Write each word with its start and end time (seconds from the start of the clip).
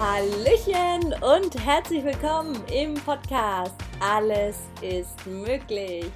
Hallöchen 0.00 1.12
und 1.22 1.62
herzlich 1.62 2.02
willkommen 2.02 2.56
im 2.72 2.94
Podcast 2.94 3.74
Alles 4.00 4.58
ist 4.80 5.26
möglich. 5.26 6.06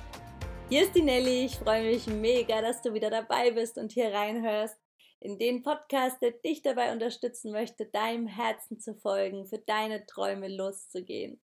Hier 0.70 0.84
ist 0.84 0.94
die 0.94 1.02
Nelly, 1.02 1.44
ich 1.44 1.56
freue 1.56 1.84
mich 1.84 2.06
mega, 2.06 2.62
dass 2.62 2.80
du 2.80 2.94
wieder 2.94 3.10
dabei 3.10 3.50
bist 3.50 3.76
und 3.76 3.92
hier 3.92 4.10
reinhörst 4.10 4.74
in 5.20 5.38
den 5.38 5.60
Podcast, 5.60 6.16
der 6.22 6.30
dich 6.30 6.62
dabei 6.62 6.94
unterstützen 6.94 7.52
möchte, 7.52 7.84
deinem 7.84 8.26
Herzen 8.26 8.80
zu 8.80 8.94
folgen, 8.94 9.46
für 9.46 9.58
deine 9.58 10.06
Träume 10.06 10.48
loszugehen. 10.48 11.42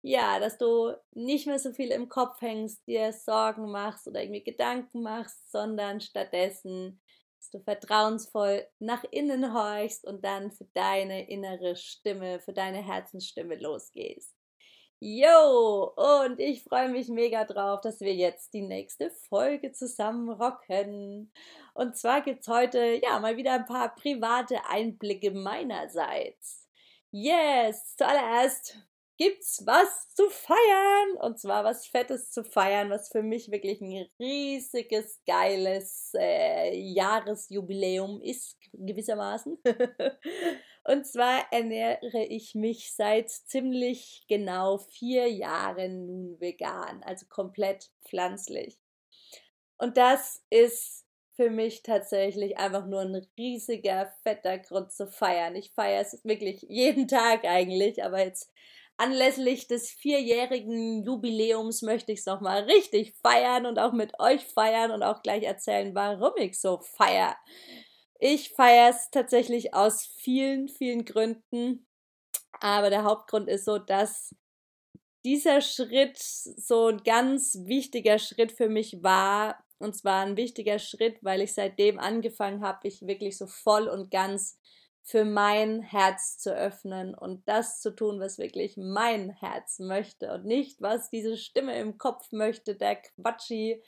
Ja, 0.00 0.40
dass 0.40 0.56
du 0.56 0.94
nicht 1.12 1.46
mehr 1.46 1.58
so 1.58 1.74
viel 1.74 1.90
im 1.90 2.08
Kopf 2.08 2.40
hängst, 2.40 2.86
dir 2.86 3.12
Sorgen 3.12 3.70
machst 3.70 4.08
oder 4.08 4.22
irgendwie 4.22 4.42
Gedanken 4.42 5.02
machst, 5.02 5.50
sondern 5.52 6.00
stattdessen 6.00 6.98
dass 7.38 7.50
du 7.50 7.60
vertrauensvoll 7.60 8.66
nach 8.78 9.04
innen 9.10 9.54
horchst 9.54 10.04
und 10.04 10.24
dann 10.24 10.50
für 10.50 10.66
deine 10.74 11.28
innere 11.28 11.76
Stimme, 11.76 12.40
für 12.40 12.52
deine 12.52 12.82
Herzensstimme 12.84 13.56
losgehst. 13.56 14.34
Jo, 15.00 15.92
und 15.94 16.40
ich 16.40 16.64
freue 16.64 16.88
mich 16.88 17.08
mega 17.08 17.44
drauf, 17.44 17.80
dass 17.82 18.00
wir 18.00 18.14
jetzt 18.14 18.52
die 18.52 18.62
nächste 18.62 19.12
Folge 19.28 19.70
zusammen 19.70 20.28
rocken. 20.28 21.32
Und 21.74 21.96
zwar 21.96 22.20
gibt 22.20 22.40
es 22.40 22.48
heute 22.48 23.00
ja 23.00 23.20
mal 23.20 23.36
wieder 23.36 23.52
ein 23.52 23.64
paar 23.64 23.94
private 23.94 24.64
Einblicke 24.68 25.30
meinerseits. 25.30 26.68
Yes, 27.12 27.94
zuallererst 27.96 28.76
gibt's 29.18 29.66
was 29.66 30.08
zu 30.14 30.30
feiern. 30.30 31.16
Und 31.20 31.38
zwar 31.38 31.64
was 31.64 31.86
Fettes 31.86 32.30
zu 32.30 32.44
feiern, 32.44 32.88
was 32.88 33.10
für 33.10 33.22
mich 33.22 33.50
wirklich 33.50 33.80
ein 33.80 34.08
riesiges, 34.18 35.20
geiles 35.26 36.12
äh, 36.18 36.74
Jahresjubiläum 36.74 38.22
ist, 38.22 38.56
gewissermaßen. 38.72 39.58
Und 40.84 41.06
zwar 41.06 41.52
ernähre 41.52 42.24
ich 42.28 42.54
mich 42.54 42.94
seit 42.94 43.28
ziemlich 43.28 44.24
genau 44.28 44.78
vier 44.78 45.28
Jahren 45.30 46.06
nun 46.06 46.40
vegan, 46.40 47.02
also 47.02 47.26
komplett 47.28 47.90
pflanzlich. 48.06 48.78
Und 49.76 49.96
das 49.98 50.42
ist 50.48 51.04
für 51.36 51.50
mich 51.50 51.82
tatsächlich 51.82 52.58
einfach 52.58 52.86
nur 52.86 53.00
ein 53.00 53.26
riesiger, 53.36 54.12
fetter 54.22 54.58
Grund 54.58 54.90
zu 54.90 55.06
feiern. 55.06 55.54
Ich 55.56 55.72
feiere 55.72 56.00
es 56.00 56.24
wirklich 56.24 56.62
jeden 56.62 57.06
Tag 57.06 57.44
eigentlich, 57.44 58.02
aber 58.02 58.24
jetzt 58.24 58.50
anlässlich 58.98 59.66
des 59.68 59.90
vierjährigen 59.90 61.04
Jubiläums 61.04 61.82
möchte 61.82 62.12
ich 62.12 62.20
es 62.20 62.26
nochmal 62.26 62.64
richtig 62.64 63.14
feiern 63.22 63.66
und 63.66 63.78
auch 63.78 63.92
mit 63.92 64.18
euch 64.20 64.44
feiern 64.44 64.90
und 64.90 65.02
auch 65.02 65.22
gleich 65.22 65.44
erzählen, 65.44 65.94
warum 65.94 66.32
ich 66.36 66.60
so 66.60 66.80
feier. 66.80 67.36
Ich 68.18 68.50
feiere 68.50 68.90
es 68.90 69.10
tatsächlich 69.10 69.74
aus 69.74 70.04
vielen, 70.04 70.68
vielen 70.68 71.04
Gründen. 71.04 71.86
Aber 72.60 72.90
der 72.90 73.04
Hauptgrund 73.04 73.48
ist 73.48 73.64
so, 73.64 73.78
dass 73.78 74.34
dieser 75.24 75.60
Schritt 75.60 76.18
so 76.18 76.88
ein 76.88 77.02
ganz 77.04 77.56
wichtiger 77.64 78.18
Schritt 78.18 78.52
für 78.52 78.68
mich 78.68 79.02
war. 79.02 79.64
Und 79.78 79.96
zwar 79.96 80.24
ein 80.24 80.36
wichtiger 80.36 80.80
Schritt, 80.80 81.18
weil 81.22 81.40
ich 81.40 81.54
seitdem 81.54 82.00
angefangen 82.00 82.64
habe, 82.64 82.88
ich 82.88 83.06
wirklich 83.06 83.38
so 83.38 83.46
voll 83.46 83.86
und 83.86 84.10
ganz 84.10 84.58
für 85.08 85.24
mein 85.24 85.80
Herz 85.80 86.36
zu 86.36 86.54
öffnen 86.54 87.14
und 87.14 87.48
das 87.48 87.80
zu 87.80 87.96
tun, 87.96 88.20
was 88.20 88.36
wirklich 88.36 88.76
mein 88.76 89.30
Herz 89.30 89.78
möchte 89.78 90.34
und 90.34 90.44
nicht, 90.44 90.82
was 90.82 91.08
diese 91.08 91.38
Stimme 91.38 91.78
im 91.78 91.96
Kopf 91.96 92.30
möchte, 92.30 92.74
der 92.74 92.96
Quatschi 92.96 93.82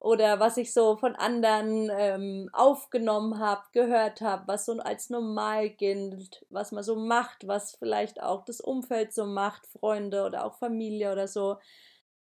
oder 0.00 0.40
was 0.40 0.56
ich 0.56 0.72
so 0.72 0.96
von 0.96 1.16
anderen 1.16 1.90
ähm, 1.94 2.48
aufgenommen 2.54 3.40
habe, 3.40 3.60
gehört 3.72 4.22
habe, 4.22 4.44
was 4.46 4.64
so 4.64 4.72
als 4.78 5.10
normal 5.10 5.68
gilt, 5.68 6.46
was 6.48 6.72
man 6.72 6.82
so 6.82 6.96
macht, 6.96 7.46
was 7.46 7.76
vielleicht 7.76 8.22
auch 8.22 8.42
das 8.46 8.62
Umfeld 8.62 9.12
so 9.12 9.26
macht, 9.26 9.66
Freunde 9.66 10.24
oder 10.24 10.46
auch 10.46 10.54
Familie 10.54 11.12
oder 11.12 11.28
so. 11.28 11.58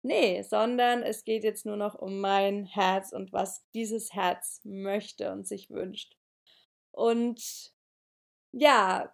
Nee, 0.04 0.44
sondern 0.44 1.02
es 1.02 1.24
geht 1.24 1.44
jetzt 1.44 1.66
nur 1.66 1.76
noch 1.76 1.96
um 1.96 2.20
mein 2.20 2.66
Herz 2.66 3.14
und 3.14 3.34
was 3.34 3.66
dieses 3.74 4.14
Herz 4.14 4.62
möchte 4.64 5.32
und 5.32 5.48
sich 5.48 5.72
wünscht. 5.72 6.16
Und 6.92 7.76
ja, 8.58 9.14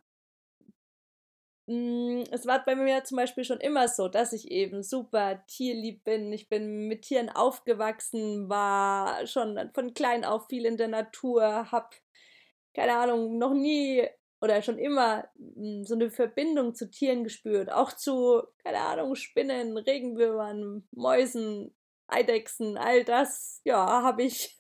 hm, 1.67 2.25
es 2.31 2.45
war 2.45 2.63
bei 2.65 2.75
mir 2.75 3.03
zum 3.05 3.17
Beispiel 3.17 3.45
schon 3.45 3.59
immer 3.59 3.87
so, 3.87 4.09
dass 4.09 4.33
ich 4.33 4.51
eben 4.51 4.83
super 4.83 5.45
tierlieb 5.47 6.03
bin. 6.03 6.31
Ich 6.33 6.49
bin 6.49 6.87
mit 6.87 7.03
Tieren 7.03 7.29
aufgewachsen, 7.29 8.49
war 8.49 9.25
schon 9.27 9.57
von 9.73 9.93
klein 9.93 10.25
auf 10.25 10.47
viel 10.49 10.65
in 10.65 10.75
der 10.77 10.89
Natur, 10.89 11.71
hab, 11.71 11.95
keine 12.75 12.95
Ahnung, 12.97 13.37
noch 13.37 13.53
nie 13.53 14.05
oder 14.41 14.61
schon 14.61 14.77
immer 14.77 15.25
hm, 15.37 15.85
so 15.85 15.95
eine 15.95 16.09
Verbindung 16.11 16.75
zu 16.75 16.89
Tieren 16.91 17.23
gespürt. 17.23 17.71
Auch 17.71 17.93
zu, 17.93 18.43
keine 18.63 18.79
Ahnung, 18.79 19.15
Spinnen, 19.15 19.77
Regenwürmern, 19.77 20.85
Mäusen, 20.91 21.73
Eidechsen, 22.07 22.77
all 22.77 23.05
das, 23.05 23.61
ja, 23.63 24.03
habe 24.03 24.23
ich 24.23 24.57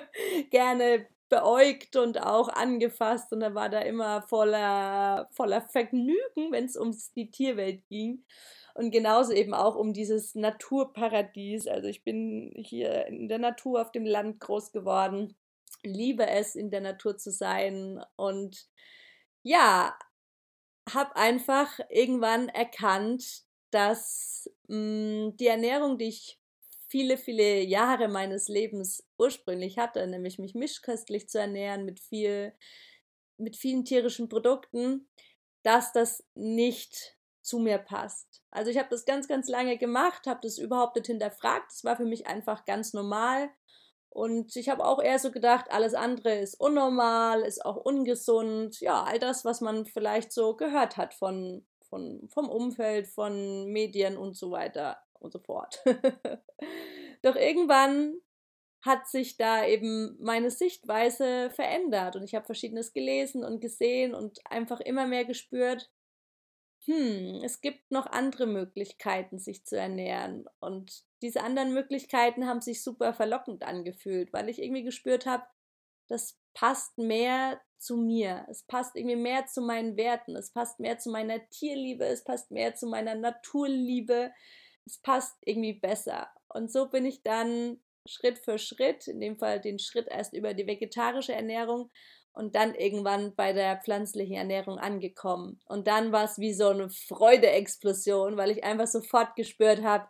gerne 0.50 1.06
beäugt 1.28 1.96
und 1.96 2.22
auch 2.22 2.48
angefasst 2.48 3.32
und 3.32 3.42
er 3.42 3.54
war 3.54 3.68
da 3.68 3.80
immer 3.80 4.22
voller, 4.22 5.28
voller 5.32 5.60
Vergnügen, 5.60 6.52
wenn 6.52 6.64
es 6.64 6.76
um 6.76 6.96
die 7.16 7.30
Tierwelt 7.30 7.86
ging. 7.88 8.24
Und 8.74 8.90
genauso 8.90 9.32
eben 9.32 9.54
auch 9.54 9.74
um 9.74 9.92
dieses 9.92 10.34
Naturparadies. 10.34 11.66
Also 11.66 11.88
ich 11.88 12.04
bin 12.04 12.52
hier 12.56 13.06
in 13.06 13.28
der 13.28 13.38
Natur 13.38 13.80
auf 13.80 13.90
dem 13.90 14.04
Land 14.04 14.38
groß 14.40 14.70
geworden, 14.72 15.34
liebe 15.82 16.26
es, 16.26 16.54
in 16.54 16.70
der 16.70 16.82
Natur 16.82 17.16
zu 17.16 17.30
sein 17.30 18.04
und 18.16 18.68
ja, 19.42 19.96
habe 20.92 21.16
einfach 21.16 21.80
irgendwann 21.88 22.48
erkannt, 22.48 23.44
dass 23.70 24.50
mh, 24.68 24.76
hm, 24.76 25.36
die 25.36 25.46
Ernährung, 25.46 25.98
die 25.98 26.08
ich 26.08 26.38
viele, 26.88 27.16
viele 27.18 27.60
Jahre 27.60 28.08
meines 28.08 28.48
Lebens 28.48 29.04
ursprünglich 29.18 29.78
hatte, 29.78 30.06
nämlich 30.06 30.38
mich 30.38 30.54
mischköstlich 30.54 31.28
zu 31.28 31.38
ernähren 31.38 31.84
mit 31.84 32.00
viel, 32.00 32.52
mit 33.38 33.56
vielen 33.56 33.84
tierischen 33.84 34.28
Produkten, 34.28 35.08
dass 35.62 35.92
das 35.92 36.24
nicht 36.34 37.16
zu 37.42 37.58
mir 37.58 37.78
passt. 37.78 38.42
Also 38.50 38.70
ich 38.70 38.78
habe 38.78 38.88
das 38.90 39.04
ganz, 39.04 39.28
ganz 39.28 39.48
lange 39.48 39.78
gemacht, 39.78 40.26
habe 40.26 40.40
das 40.42 40.58
überhaupt 40.58 40.96
nicht 40.96 41.06
hinterfragt. 41.06 41.70
Das 41.70 41.84
war 41.84 41.96
für 41.96 42.04
mich 42.04 42.26
einfach 42.26 42.64
ganz 42.64 42.92
normal. 42.92 43.50
Und 44.08 44.56
ich 44.56 44.68
habe 44.68 44.84
auch 44.84 45.02
eher 45.02 45.18
so 45.18 45.30
gedacht, 45.30 45.66
alles 45.70 45.94
andere 45.94 46.38
ist 46.38 46.58
unnormal, 46.58 47.42
ist 47.42 47.64
auch 47.64 47.76
ungesund. 47.76 48.80
Ja, 48.80 49.02
all 49.02 49.18
das, 49.18 49.44
was 49.44 49.60
man 49.60 49.86
vielleicht 49.86 50.32
so 50.32 50.56
gehört 50.56 50.96
hat 50.96 51.14
von, 51.14 51.66
von, 51.88 52.28
vom 52.28 52.48
Umfeld, 52.48 53.08
von 53.08 53.66
Medien 53.66 54.16
und 54.16 54.36
so 54.36 54.50
weiter 54.50 55.05
und 55.20 55.32
so 55.32 55.38
fort. 55.38 55.82
Doch 57.22 57.36
irgendwann 57.36 58.14
hat 58.82 59.08
sich 59.08 59.36
da 59.36 59.66
eben 59.66 60.16
meine 60.20 60.50
Sichtweise 60.50 61.50
verändert 61.50 62.16
und 62.16 62.22
ich 62.22 62.34
habe 62.34 62.46
verschiedenes 62.46 62.92
gelesen 62.92 63.44
und 63.44 63.60
gesehen 63.60 64.14
und 64.14 64.38
einfach 64.48 64.80
immer 64.80 65.06
mehr 65.06 65.24
gespürt, 65.24 65.90
hm, 66.86 67.40
es 67.44 67.60
gibt 67.60 67.90
noch 67.90 68.06
andere 68.06 68.46
Möglichkeiten, 68.46 69.40
sich 69.40 69.64
zu 69.64 69.76
ernähren. 69.76 70.46
Und 70.60 71.04
diese 71.20 71.42
anderen 71.42 71.74
Möglichkeiten 71.74 72.46
haben 72.46 72.60
sich 72.60 72.82
super 72.82 73.12
verlockend 73.12 73.64
angefühlt, 73.64 74.32
weil 74.32 74.48
ich 74.48 74.62
irgendwie 74.62 74.84
gespürt 74.84 75.26
habe, 75.26 75.44
das 76.06 76.38
passt 76.54 76.96
mehr 76.96 77.60
zu 77.78 77.96
mir. 77.96 78.46
Es 78.48 78.62
passt 78.62 78.94
irgendwie 78.94 79.16
mehr 79.16 79.46
zu 79.46 79.62
meinen 79.62 79.96
Werten. 79.96 80.36
Es 80.36 80.52
passt 80.52 80.78
mehr 80.78 80.98
zu 80.98 81.10
meiner 81.10 81.48
Tierliebe. 81.48 82.04
Es 82.04 82.22
passt 82.22 82.52
mehr 82.52 82.76
zu 82.76 82.86
meiner 82.86 83.16
Naturliebe 83.16 84.32
es 84.86 84.98
passt 84.98 85.36
irgendwie 85.44 85.74
besser. 85.74 86.28
Und 86.48 86.70
so 86.70 86.88
bin 86.88 87.04
ich 87.04 87.22
dann 87.22 87.80
Schritt 88.06 88.38
für 88.38 88.58
Schritt, 88.58 89.08
in 89.08 89.20
dem 89.20 89.38
Fall 89.38 89.60
den 89.60 89.78
Schritt 89.78 90.06
erst 90.08 90.32
über 90.32 90.54
die 90.54 90.66
vegetarische 90.66 91.34
Ernährung 91.34 91.90
und 92.32 92.54
dann 92.54 92.74
irgendwann 92.74 93.34
bei 93.34 93.52
der 93.52 93.80
pflanzlichen 93.80 94.36
Ernährung 94.36 94.78
angekommen. 94.78 95.60
Und 95.66 95.86
dann 95.86 96.12
war 96.12 96.24
es 96.24 96.38
wie 96.38 96.52
so 96.52 96.68
eine 96.68 96.90
Freudeexplosion, 96.90 98.36
weil 98.36 98.50
ich 98.50 98.62
einfach 98.62 98.86
sofort 98.86 99.34
gespürt 99.36 99.82
habe, 99.82 100.06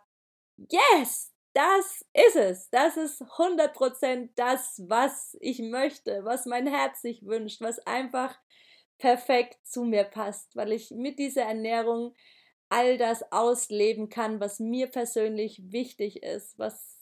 yes, 0.57 1.33
das 1.53 2.05
ist 2.13 2.35
es. 2.35 2.69
Das 2.69 2.97
ist 2.97 3.21
100% 3.21 4.29
das, 4.35 4.83
was 4.87 5.35
ich 5.39 5.59
möchte, 5.59 6.23
was 6.23 6.45
mein 6.45 6.67
Herz 6.67 7.01
sich 7.01 7.25
wünscht, 7.25 7.61
was 7.61 7.79
einfach 7.79 8.37
perfekt 8.99 9.57
zu 9.65 9.83
mir 9.83 10.03
passt, 10.03 10.55
weil 10.55 10.71
ich 10.71 10.91
mit 10.91 11.19
dieser 11.19 11.43
Ernährung 11.43 12.15
all 12.69 12.97
das 12.97 13.31
ausleben 13.31 14.09
kann, 14.09 14.39
was 14.39 14.59
mir 14.59 14.87
persönlich 14.87 15.71
wichtig 15.71 16.23
ist, 16.23 16.57
was 16.59 16.97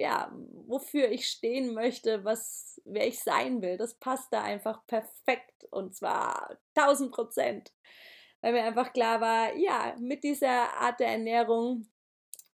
ja, 0.00 0.32
wofür 0.66 1.10
ich 1.10 1.28
stehen 1.28 1.74
möchte, 1.74 2.24
was 2.24 2.80
wer 2.86 3.06
ich 3.06 3.20
sein 3.20 3.60
will. 3.60 3.76
Das 3.76 3.94
passt 3.94 4.32
da 4.32 4.42
einfach 4.42 4.86
perfekt 4.86 5.64
und 5.70 5.94
zwar 5.94 6.58
1000 6.74 7.12
Prozent. 7.12 7.72
Weil 8.40 8.54
mir 8.54 8.62
einfach 8.62 8.94
klar 8.94 9.20
war, 9.20 9.54
ja, 9.56 9.94
mit 10.00 10.24
dieser 10.24 10.72
Art 10.78 11.00
der 11.00 11.08
Ernährung 11.08 11.86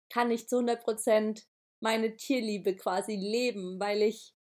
kann 0.10 0.32
ich 0.32 0.48
zu 0.48 0.58
100 0.58 0.82
Prozent 0.82 1.46
meine 1.82 2.16
Tierliebe 2.16 2.78
quasi 2.78 3.16
leben, 3.18 3.78
weil 3.78 4.02
ich 4.04 4.34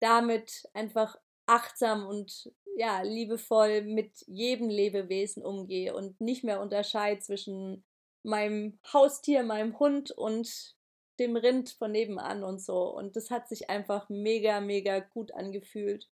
damit 0.00 0.66
einfach 0.72 1.18
achtsam 1.44 2.06
und 2.06 2.50
ja, 2.76 3.00
liebevoll 3.00 3.82
mit 3.82 4.12
jedem 4.26 4.68
Lebewesen 4.68 5.42
umgehe 5.42 5.94
und 5.94 6.20
nicht 6.20 6.44
mehr 6.44 6.60
unterscheide 6.60 7.20
zwischen 7.20 7.86
meinem 8.22 8.78
Haustier, 8.92 9.42
meinem 9.44 9.78
Hund 9.78 10.10
und 10.10 10.76
dem 11.18 11.36
Rind 11.36 11.70
von 11.70 11.92
nebenan 11.92 12.44
und 12.44 12.60
so. 12.60 12.94
Und 12.94 13.16
das 13.16 13.30
hat 13.30 13.48
sich 13.48 13.70
einfach 13.70 14.10
mega, 14.10 14.60
mega 14.60 14.98
gut 14.98 15.32
angefühlt. 15.32 16.10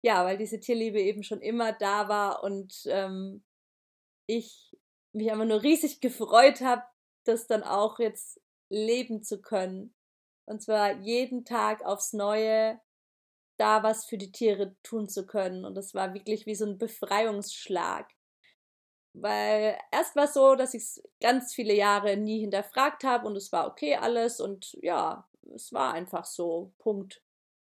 Ja, 0.00 0.24
weil 0.24 0.38
diese 0.38 0.60
Tierliebe 0.60 1.00
eben 1.00 1.24
schon 1.24 1.42
immer 1.42 1.72
da 1.72 2.08
war 2.08 2.44
und 2.44 2.82
ähm, 2.86 3.42
ich 4.28 4.76
mich 5.12 5.32
einfach 5.32 5.46
nur 5.46 5.64
riesig 5.64 6.00
gefreut 6.00 6.60
habe, 6.60 6.84
das 7.24 7.48
dann 7.48 7.64
auch 7.64 7.98
jetzt 7.98 8.40
leben 8.70 9.24
zu 9.24 9.42
können. 9.42 9.96
Und 10.46 10.62
zwar 10.62 11.00
jeden 11.00 11.44
Tag 11.44 11.84
aufs 11.84 12.12
Neue 12.12 12.80
da 13.58 13.82
was 13.82 14.06
für 14.06 14.18
die 14.18 14.32
Tiere 14.32 14.76
tun 14.82 15.08
zu 15.08 15.26
können. 15.26 15.64
Und 15.64 15.74
das 15.74 15.94
war 15.94 16.14
wirklich 16.14 16.46
wie 16.46 16.54
so 16.54 16.64
ein 16.66 16.78
Befreiungsschlag. 16.78 18.08
Weil 19.14 19.78
erst 19.90 20.16
war 20.16 20.24
es 20.24 20.34
so, 20.34 20.54
dass 20.54 20.74
ich 20.74 20.82
es 20.82 21.02
ganz 21.20 21.54
viele 21.54 21.74
Jahre 21.74 22.16
nie 22.16 22.40
hinterfragt 22.40 23.04
habe 23.04 23.26
und 23.26 23.36
es 23.36 23.52
war 23.52 23.66
okay 23.66 23.96
alles 23.96 24.40
und 24.40 24.76
ja, 24.82 25.28
es 25.54 25.72
war 25.72 25.92
einfach 25.94 26.24
so, 26.24 26.72
Punkt. 26.78 27.22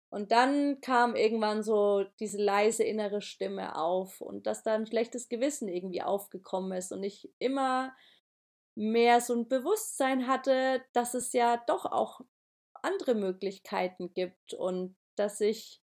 Und 0.09 0.31
dann 0.31 0.79
kam 0.81 1.15
irgendwann 1.15 1.63
so 1.63 2.05
diese 2.19 2.41
leise 2.41 2.83
innere 2.83 3.21
Stimme 3.21 3.75
auf 3.75 4.21
und 4.21 4.47
dass 4.47 4.63
da 4.63 4.73
ein 4.73 4.87
schlechtes 4.87 5.27
Gewissen 5.29 5.67
irgendwie 5.67 6.01
aufgekommen 6.01 6.77
ist 6.77 6.91
und 6.91 7.03
ich 7.03 7.29
immer 7.39 7.93
mehr 8.75 9.21
so 9.21 9.33
ein 9.33 9.47
Bewusstsein 9.47 10.27
hatte, 10.27 10.81
dass 10.93 11.13
es 11.13 11.33
ja 11.33 11.57
doch 11.67 11.85
auch 11.85 12.21
andere 12.73 13.15
Möglichkeiten 13.15 14.13
gibt 14.13 14.53
und 14.53 14.95
dass 15.19 15.41
ich 15.41 15.81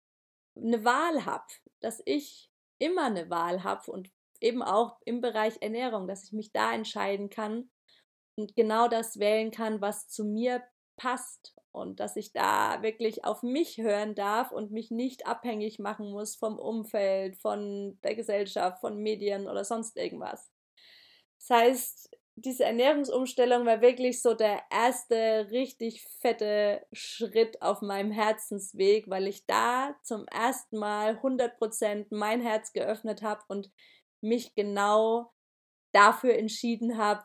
eine 0.57 0.85
Wahl 0.85 1.25
habe, 1.25 1.47
dass 1.81 2.03
ich 2.05 2.51
immer 2.79 3.07
eine 3.07 3.31
Wahl 3.31 3.65
habe 3.65 3.91
und 3.91 4.11
eben 4.41 4.63
auch 4.63 4.99
im 5.05 5.21
Bereich 5.21 5.57
Ernährung, 5.61 6.07
dass 6.07 6.25
ich 6.25 6.33
mich 6.33 6.53
da 6.53 6.73
entscheiden 6.73 7.31
kann 7.31 7.71
und 8.37 8.55
genau 8.57 8.89
das 8.89 9.19
wählen 9.19 9.51
kann, 9.51 9.81
was 9.81 10.09
zu 10.09 10.25
mir 10.25 10.63
passt 10.97 11.55
und 11.73 11.99
dass 11.99 12.17
ich 12.17 12.33
da 12.33 12.83
wirklich 12.83 13.25
auf 13.25 13.43
mich 13.43 13.79
hören 13.79 14.15
darf 14.15 14.53
und 14.53 14.71
mich 14.71 14.91
nicht 14.91 15.27
abhängig 15.27 15.79
machen 15.79 16.11
muss 16.11 16.37
vom 16.37 16.59
Umfeld, 16.59 17.37
von 17.37 17.99
der 18.03 18.15
Gesellschaft, 18.15 18.81
von 18.81 18.99
Medien 18.99 19.49
oder 19.49 19.65
sonst 19.65 19.97
irgendwas. 19.97 20.53
Das 21.39 21.51
heißt, 21.51 22.11
diese 22.37 22.65
Ernährungsumstellung 22.65 23.65
war 23.65 23.81
wirklich 23.81 24.21
so 24.21 24.35
der 24.35 24.63
erste 24.71 25.49
richtig 25.51 26.05
fette 26.21 26.85
Schritt 26.93 27.63
auf 27.63 27.81
meinem 27.81 28.11
Herzensweg, 28.11 29.09
weil 29.09 29.29
ich 29.29 29.47
da 29.47 29.95
zum 30.03 30.27
ersten 30.27 30.79
Mal 30.79 31.17
100% 31.19 32.07
mein 32.11 32.41
Herz 32.41 32.73
geöffnet 32.73 33.23
habe 33.23 33.43
und 33.49 33.71
mich 34.21 34.55
genau 34.55 35.33
dafür 35.93 36.35
entschieden 36.35 36.99
habe, 36.99 37.23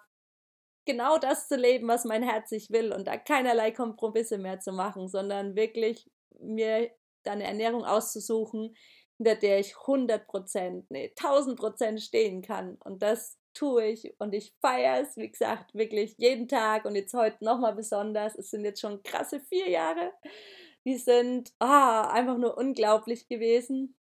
genau 0.86 1.18
das 1.18 1.48
zu 1.48 1.56
leben, 1.56 1.88
was 1.88 2.06
mein 2.06 2.24
Herz 2.24 2.50
sich 2.50 2.70
will 2.70 2.94
und 2.94 3.08
da 3.08 3.18
keinerlei 3.18 3.72
Kompromisse 3.72 4.38
mehr 4.38 4.60
zu 4.60 4.72
machen, 4.72 5.08
sondern 5.08 5.56
wirklich 5.56 6.10
mir 6.40 6.92
da 7.24 7.32
eine 7.32 7.46
Ernährung 7.46 7.84
auszusuchen, 7.84 8.76
hinter 9.18 9.36
der 9.36 9.60
ich 9.60 9.74
100%, 9.74 10.86
nee, 10.90 11.12
1000% 11.18 12.00
stehen 12.00 12.42
kann. 12.42 12.78
Und 12.84 13.02
das 13.02 13.39
tue 13.54 13.88
ich 13.88 14.14
und 14.20 14.34
ich 14.34 14.54
feiere 14.62 15.02
es, 15.02 15.18
wie 15.18 15.30
gesagt, 15.30 15.74
wirklich 15.76 16.16
jeden 16.18 16.48
Tag 16.48 16.86
und 16.86 16.96
jetzt 16.96 17.14
heute 17.14 17.44
nochmal 17.44 17.76
besonders. 17.76 18.36
Es 18.36 18.52
sind 18.52 18.66
jetzt 18.66 18.82
schon 18.82 19.04
krasse 19.04 19.40
vier 19.40 19.70
Jahre. 19.70 20.14
Die 20.86 20.98
sind 20.98 21.52
ah, 21.60 22.10
einfach 22.12 22.38
nur 22.38 22.58
unglaublich 22.58 23.28
gewesen. 23.28 23.96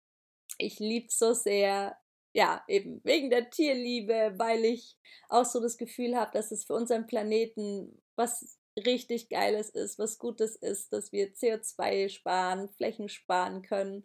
Ich 0.59 0.79
liebe 0.79 1.06
es 1.09 1.19
so 1.19 1.33
sehr, 1.35 1.97
ja, 2.33 2.62
eben 2.69 3.00
wegen 3.05 3.31
der 3.31 3.50
Tierliebe, 3.50 4.35
weil 4.37 4.65
ich 4.65 4.97
auch 5.29 5.45
so 5.45 5.61
das 5.61 5.79
Gefühl 5.79 6.17
habe, 6.17 6.31
dass 6.33 6.50
es 6.50 6.65
für 6.65 6.75
unseren 6.75 7.06
Planeten 7.06 8.00
was 8.17 8.59
richtig 8.77 9.29
Geiles 9.29 9.71
ist, 9.71 9.99
was 9.99 10.19
Gutes 10.19 10.56
ist, 10.56 10.93
dass 10.93 11.12
wir 11.12 11.35
CO2 11.35 12.09
sparen, 12.09 12.69
Flächen 12.69 13.09
sparen 13.09 13.62
können, 13.62 14.05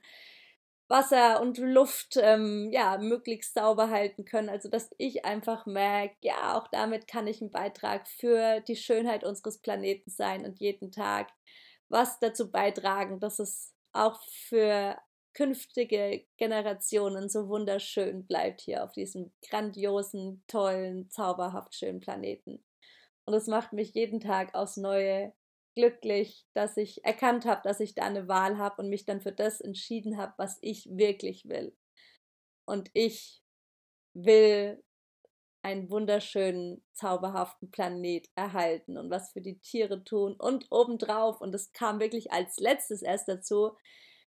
Wasser 0.87 1.41
und 1.41 1.57
Luft 1.57 2.17
ähm, 2.17 2.69
ja 2.71 2.97
möglichst 2.97 3.53
sauber 3.53 3.89
halten 3.89 4.25
können. 4.25 4.49
Also 4.49 4.69
dass 4.69 4.89
ich 4.97 5.25
einfach 5.25 5.65
merke, 5.65 6.15
ja, 6.21 6.57
auch 6.57 6.67
damit 6.67 7.07
kann 7.07 7.27
ich 7.27 7.41
ein 7.41 7.51
Beitrag 7.51 8.07
für 8.07 8.59
die 8.61 8.75
Schönheit 8.75 9.23
unseres 9.23 9.59
Planeten 9.59 10.09
sein 10.09 10.45
und 10.45 10.59
jeden 10.59 10.91
Tag 10.91 11.29
was 11.89 12.19
dazu 12.19 12.51
beitragen, 12.51 13.19
dass 13.19 13.39
es 13.39 13.73
auch 13.93 14.21
für 14.47 14.97
künftige 15.33 16.25
Generationen 16.37 17.29
so 17.29 17.47
wunderschön 17.47 18.25
bleibt 18.25 18.61
hier 18.61 18.83
auf 18.83 18.91
diesem 18.93 19.31
grandiosen, 19.49 20.43
tollen, 20.47 21.09
zauberhaft 21.09 21.75
schönen 21.75 21.99
Planeten. 21.99 22.63
Und 23.25 23.33
es 23.33 23.47
macht 23.47 23.73
mich 23.73 23.93
jeden 23.93 24.19
Tag 24.19 24.53
aufs 24.53 24.77
Neue 24.77 25.33
glücklich, 25.75 26.45
dass 26.53 26.77
ich 26.77 27.03
erkannt 27.05 27.45
habe, 27.45 27.61
dass 27.63 27.79
ich 27.79 27.95
da 27.95 28.03
eine 28.03 28.27
Wahl 28.27 28.57
habe 28.57 28.81
und 28.81 28.89
mich 28.89 29.05
dann 29.05 29.21
für 29.21 29.31
das 29.31 29.61
entschieden 29.61 30.17
habe, 30.17 30.33
was 30.37 30.57
ich 30.61 30.87
wirklich 30.89 31.47
will. 31.47 31.75
Und 32.65 32.89
ich 32.93 33.41
will 34.13 34.83
einen 35.63 35.89
wunderschönen, 35.89 36.83
zauberhaften 36.93 37.71
Planet 37.71 38.27
erhalten 38.35 38.97
und 38.97 39.09
was 39.09 39.31
für 39.31 39.41
die 39.41 39.59
Tiere 39.59 40.03
tun 40.03 40.35
und 40.37 40.67
obendrauf, 40.69 41.39
und 41.41 41.53
das 41.53 41.71
kam 41.71 41.99
wirklich 41.99 42.31
als 42.31 42.57
letztes 42.57 43.01
erst 43.01 43.29
dazu, 43.29 43.71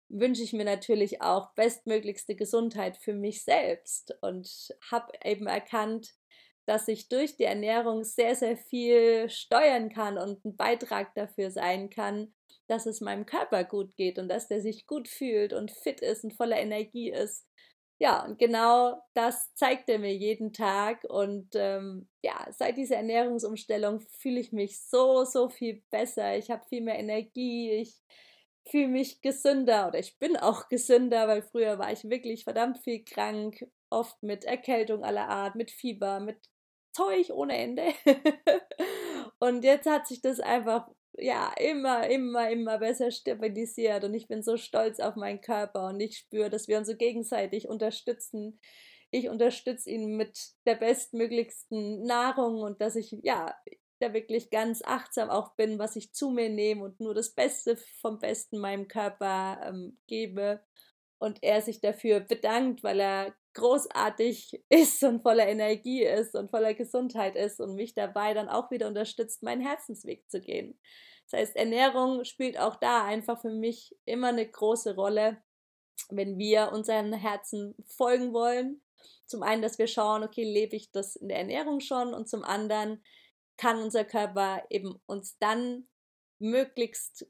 wünsche 0.09 0.43
ich 0.43 0.55
mir 0.55 0.65
natürlich 0.65 1.21
auch 1.21 1.53
bestmöglichste 1.55 2.35
Gesundheit 2.35 2.97
für 2.97 3.13
mich 3.13 3.45
selbst 3.45 4.17
und 4.23 4.75
habe 4.91 5.13
eben 5.23 5.47
erkannt, 5.47 6.15
dass 6.69 6.87
ich 6.87 7.09
durch 7.09 7.37
die 7.37 7.45
Ernährung 7.45 8.05
sehr, 8.05 8.37
sehr 8.37 8.57
viel 8.57 9.31
steuern 9.31 9.89
kann 9.89 10.19
und 10.19 10.45
ein 10.45 10.55
Beitrag 10.55 11.15
dafür 11.15 11.51
sein 11.51 11.89
kann, 11.89 12.35
dass 12.67 12.85
es 12.85 13.01
meinem 13.01 13.25
Körper 13.25 13.65
gut 13.65 13.97
geht 13.97 14.19
und 14.19 14.29
dass 14.29 14.49
der 14.49 14.61
sich 14.61 14.87
gut 14.87 15.09
fühlt 15.09 15.55
und 15.55 15.71
fit 15.71 16.03
ist 16.03 16.25
und 16.25 16.35
voller 16.35 16.59
Energie 16.59 17.11
ist. 17.11 17.47
Ja, 17.99 18.23
und 18.23 18.39
genau 18.39 19.03
das 19.15 19.55
zeigt 19.55 19.89
er 19.89 19.99
mir 19.99 20.15
jeden 20.15 20.53
Tag. 20.53 21.05
Und 21.05 21.49
ähm, 21.55 22.07
ja, 22.23 22.47
seit 22.51 22.77
dieser 22.77 22.97
Ernährungsumstellung 22.97 24.01
fühle 24.01 24.39
ich 24.39 24.53
mich 24.53 24.83
so, 24.83 25.25
so 25.25 25.49
viel 25.49 25.83
besser. 25.91 26.37
Ich 26.37 26.51
habe 26.51 26.67
viel 26.69 26.83
mehr 26.83 26.99
Energie. 26.99 27.73
Ich 27.73 27.97
fühle 28.71 28.89
mich 28.89 29.23
gesünder 29.23 29.89
oder 29.89 29.99
ich 29.99 30.19
bin 30.19 30.37
auch 30.37 30.69
gesünder, 30.69 31.29
weil 31.29 31.41
früher 31.41 31.79
war 31.79 31.93
ich 31.93 32.05
wirklich 32.11 32.45
verdammt 32.45 32.79
viel 32.79 33.05
krank, 33.05 33.67
oft 33.89 34.23
mit 34.23 34.45
Erkältung 34.45 35.03
aller 35.03 35.29
Art, 35.29 35.55
mit 35.57 35.71
Fieber, 35.71 36.21
mit 36.21 36.39
Zeug 36.99 37.31
ohne 37.31 37.57
Ende. 37.57 37.85
und 39.39 39.63
jetzt 39.65 39.87
hat 39.87 40.07
sich 40.07 40.21
das 40.21 40.41
einfach 40.41 40.89
ja 41.17 41.53
immer, 41.59 42.09
immer, 42.09 42.51
immer 42.51 42.79
besser 42.79 43.11
stabilisiert 43.11 44.05
und 44.05 44.15
ich 44.15 44.29
bin 44.29 44.43
so 44.43 44.57
stolz 44.57 45.01
auf 45.01 45.17
meinen 45.17 45.41
Körper 45.41 45.89
und 45.89 46.01
ich 46.01 46.19
spüre, 46.19 46.51
dass 46.51 46.69
wir 46.69 46.79
uns 46.79 46.89
so 46.89 46.97
gegenseitig 46.97 47.69
unterstützen. 47.69 48.61
Ich 49.11 49.29
unterstütze 49.29 49.91
ihn 49.91 50.17
mit 50.17 50.39
der 50.67 50.75
bestmöglichsten 50.75 52.03
Nahrung 52.03 52.63
und 52.63 52.81
dass 52.81 52.95
ich 52.95 53.17
ja 53.23 53.55
da 54.01 54.13
wirklich 54.13 54.51
ganz 54.51 54.83
achtsam 54.85 55.31
auch 55.31 55.55
bin, 55.57 55.79
was 55.79 55.97
ich 55.97 56.13
zu 56.13 56.31
mir 56.31 56.51
nehme 56.51 56.85
und 56.85 57.01
nur 57.01 57.15
das 57.15 57.31
Beste 57.35 57.77
vom 58.01 58.19
Besten 58.19 58.59
meinem 58.59 58.87
Körper 58.87 59.61
ähm, 59.65 59.99
gebe 60.07 60.61
und 61.19 61.43
er 61.43 61.63
sich 61.63 61.81
dafür 61.81 62.21
bedankt, 62.21 62.85
weil 62.85 63.01
er 63.01 63.35
großartig 63.55 64.63
ist 64.69 65.03
und 65.03 65.23
voller 65.23 65.49
Energie 65.49 66.05
ist 66.05 66.35
und 66.35 66.51
voller 66.51 66.75
Gesundheit 66.75 67.37
ist 67.37 67.61
und 67.61 67.75
mich 67.75 67.95
dabei 67.95 68.35
dann 68.35 68.49
auch 68.49 68.71
wieder 68.71 68.89
unterstützt, 68.89 69.43
meinen 69.43 69.63
Herzensweg 69.63 70.31
zu 70.31 70.41
gehen. 70.41 70.79
Das 71.31 71.41
heißt, 71.41 71.57
Ernährung 71.57 72.25
spielt 72.25 72.59
auch 72.59 72.77
da 72.77 73.05
einfach 73.05 73.41
für 73.41 73.51
mich 73.51 73.95
immer 74.05 74.29
eine 74.29 74.49
große 74.49 74.95
Rolle, 74.95 75.43
wenn 76.09 76.39
wir 76.39 76.73
unseren 76.73 77.13
Herzen 77.13 77.75
folgen 77.87 78.33
wollen. 78.33 78.83
Zum 79.27 79.43
einen, 79.43 79.61
dass 79.61 79.79
wir 79.79 79.89
schauen, 79.89 80.23
okay, 80.23 80.45
lebe 80.45 80.77
ich 80.77 80.91
das 80.91 81.17
in 81.17 81.29
der 81.29 81.39
Ernährung 81.39 81.81
schon 81.81 82.15
und 82.15 82.29
zum 82.29 82.45
anderen 82.45 83.03
kann 83.59 83.83
unser 83.83 84.05
Körper 84.05 84.65
eben 84.71 84.95
uns 85.07 85.37
dann 85.39 85.89
möglichst 86.39 87.27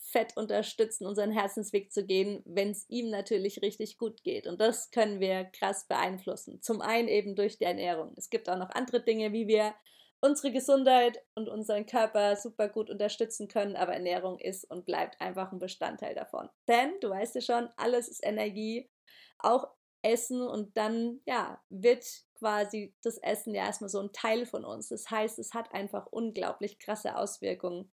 fett 0.00 0.36
unterstützen, 0.36 1.06
unseren 1.06 1.30
Herzensweg 1.30 1.92
zu 1.92 2.04
gehen, 2.04 2.42
wenn 2.44 2.70
es 2.70 2.84
ihm 2.88 3.10
natürlich 3.10 3.62
richtig 3.62 3.98
gut 3.98 4.22
geht. 4.22 4.46
Und 4.46 4.60
das 4.60 4.90
können 4.90 5.20
wir 5.20 5.44
krass 5.44 5.86
beeinflussen. 5.86 6.60
Zum 6.62 6.80
einen 6.80 7.08
eben 7.08 7.36
durch 7.36 7.58
die 7.58 7.64
Ernährung. 7.64 8.12
Es 8.16 8.30
gibt 8.30 8.48
auch 8.48 8.58
noch 8.58 8.70
andere 8.70 9.02
Dinge, 9.02 9.32
wie 9.32 9.46
wir 9.46 9.74
unsere 10.20 10.52
Gesundheit 10.52 11.22
und 11.34 11.48
unseren 11.48 11.86
Körper 11.86 12.36
super 12.36 12.68
gut 12.68 12.90
unterstützen 12.90 13.48
können, 13.48 13.76
aber 13.76 13.92
Ernährung 13.92 14.38
ist 14.38 14.64
und 14.70 14.86
bleibt 14.86 15.20
einfach 15.20 15.52
ein 15.52 15.58
Bestandteil 15.58 16.14
davon. 16.14 16.48
Denn, 16.68 16.92
du 17.00 17.10
weißt 17.10 17.34
ja 17.36 17.40
schon, 17.40 17.68
alles 17.76 18.08
ist 18.08 18.24
Energie, 18.24 18.90
auch 19.38 19.68
Essen 20.02 20.40
und 20.40 20.76
dann, 20.76 21.20
ja, 21.26 21.60
wird 21.68 22.04
quasi 22.38 22.94
das 23.02 23.18
Essen 23.18 23.54
ja 23.54 23.64
erstmal 23.64 23.90
so 23.90 24.00
ein 24.00 24.12
Teil 24.12 24.46
von 24.46 24.64
uns. 24.64 24.88
Das 24.88 25.10
heißt, 25.10 25.38
es 25.38 25.52
hat 25.52 25.72
einfach 25.72 26.06
unglaublich 26.06 26.78
krasse 26.78 27.16
Auswirkungen 27.16 27.92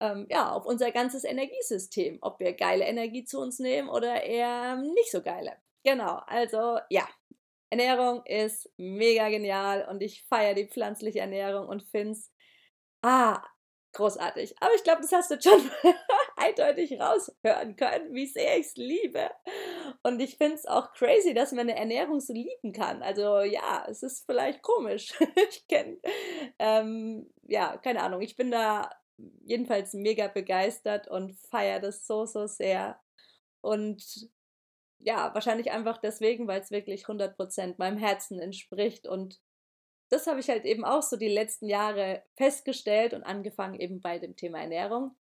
ähm, 0.00 0.26
ja, 0.30 0.52
auf 0.52 0.66
unser 0.66 0.90
ganzes 0.92 1.24
Energiesystem, 1.24 2.18
ob 2.20 2.40
wir 2.40 2.52
geile 2.54 2.84
Energie 2.84 3.24
zu 3.24 3.40
uns 3.40 3.58
nehmen 3.58 3.88
oder 3.88 4.22
eher 4.22 4.76
nicht 4.76 5.10
so 5.10 5.22
geile. 5.22 5.56
genau, 5.84 6.20
also 6.26 6.78
ja, 6.90 7.08
Ernährung 7.70 8.24
ist 8.24 8.70
mega 8.76 9.28
genial 9.28 9.86
und 9.88 10.02
ich 10.02 10.24
feiere 10.28 10.54
die 10.54 10.68
pflanzliche 10.68 11.20
Ernährung 11.20 11.68
und 11.68 11.82
finde 11.82 12.12
es 12.12 12.32
ah, 13.02 13.42
großartig. 13.92 14.54
Aber 14.60 14.74
ich 14.74 14.84
glaube, 14.84 15.02
das 15.02 15.12
hast 15.12 15.30
du 15.30 15.40
schon 15.40 15.70
eindeutig 16.36 16.98
raushören 16.98 17.76
können, 17.76 18.14
wie 18.14 18.26
sehr 18.26 18.58
ich 18.58 18.66
es 18.66 18.76
liebe. 18.76 19.30
Und 20.02 20.20
ich 20.20 20.36
finde 20.36 20.54
es 20.54 20.66
auch 20.66 20.92
crazy, 20.92 21.34
dass 21.34 21.52
man 21.52 21.68
eine 21.68 21.76
Ernährung 21.76 22.20
so 22.20 22.32
lieben 22.32 22.72
kann. 22.72 23.02
Also 23.02 23.40
ja, 23.40 23.86
es 23.88 24.02
ist 24.02 24.24
vielleicht 24.24 24.62
komisch. 24.62 25.12
ich 25.50 25.66
kenne, 25.68 25.98
ähm, 26.58 27.30
ja, 27.42 27.76
keine 27.78 28.02
Ahnung. 28.02 28.22
Ich 28.22 28.36
bin 28.36 28.50
da 28.50 28.90
jedenfalls 29.44 29.94
mega 29.94 30.28
begeistert 30.28 31.08
und 31.08 31.36
feiere 31.50 31.80
das 31.80 32.06
so, 32.06 32.26
so 32.26 32.46
sehr. 32.46 33.00
Und 33.60 34.30
ja, 35.00 35.32
wahrscheinlich 35.34 35.70
einfach 35.70 35.98
deswegen, 35.98 36.46
weil 36.46 36.60
es 36.60 36.70
wirklich 36.70 37.04
100% 37.06 37.74
meinem 37.78 37.98
Herzen 37.98 38.40
entspricht. 38.40 39.06
Und 39.06 39.40
das 40.08 40.26
habe 40.26 40.40
ich 40.40 40.48
halt 40.48 40.64
eben 40.64 40.84
auch 40.84 41.02
so 41.02 41.16
die 41.16 41.28
letzten 41.28 41.66
Jahre 41.66 42.22
festgestellt 42.36 43.14
und 43.14 43.24
angefangen 43.24 43.78
eben 43.78 44.00
bei 44.00 44.18
dem 44.18 44.36
Thema 44.36 44.60
Ernährung, 44.60 45.16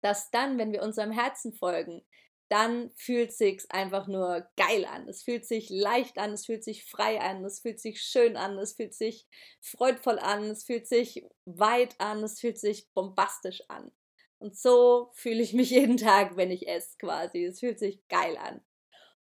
dass 0.00 0.30
dann, 0.30 0.58
wenn 0.58 0.72
wir 0.72 0.82
unserem 0.82 1.10
Herzen 1.10 1.52
folgen, 1.52 2.02
dann 2.50 2.90
fühlt 2.96 3.32
sich's 3.32 3.70
einfach 3.70 4.08
nur 4.08 4.48
geil 4.56 4.84
an. 4.84 5.08
Es 5.08 5.22
fühlt 5.22 5.46
sich 5.46 5.70
leicht 5.70 6.18
an, 6.18 6.32
es 6.32 6.46
fühlt 6.46 6.64
sich 6.64 6.84
frei 6.84 7.20
an, 7.20 7.44
es 7.44 7.60
fühlt 7.60 7.78
sich 7.80 8.02
schön 8.02 8.36
an, 8.36 8.58
es 8.58 8.74
fühlt 8.74 8.92
sich 8.92 9.28
freudvoll 9.60 10.18
an, 10.18 10.44
es 10.50 10.64
fühlt 10.64 10.88
sich 10.88 11.24
weit 11.44 11.94
an, 12.00 12.24
es 12.24 12.40
fühlt 12.40 12.58
sich 12.58 12.92
bombastisch 12.92 13.62
an. 13.68 13.92
Und 14.38 14.56
so 14.58 15.10
fühle 15.14 15.42
ich 15.42 15.52
mich 15.52 15.70
jeden 15.70 15.96
Tag, 15.96 16.36
wenn 16.36 16.50
ich 16.50 16.66
esse 16.66 16.96
quasi. 16.98 17.44
Es 17.44 17.60
fühlt 17.60 17.78
sich 17.78 18.06
geil 18.08 18.36
an. 18.36 18.60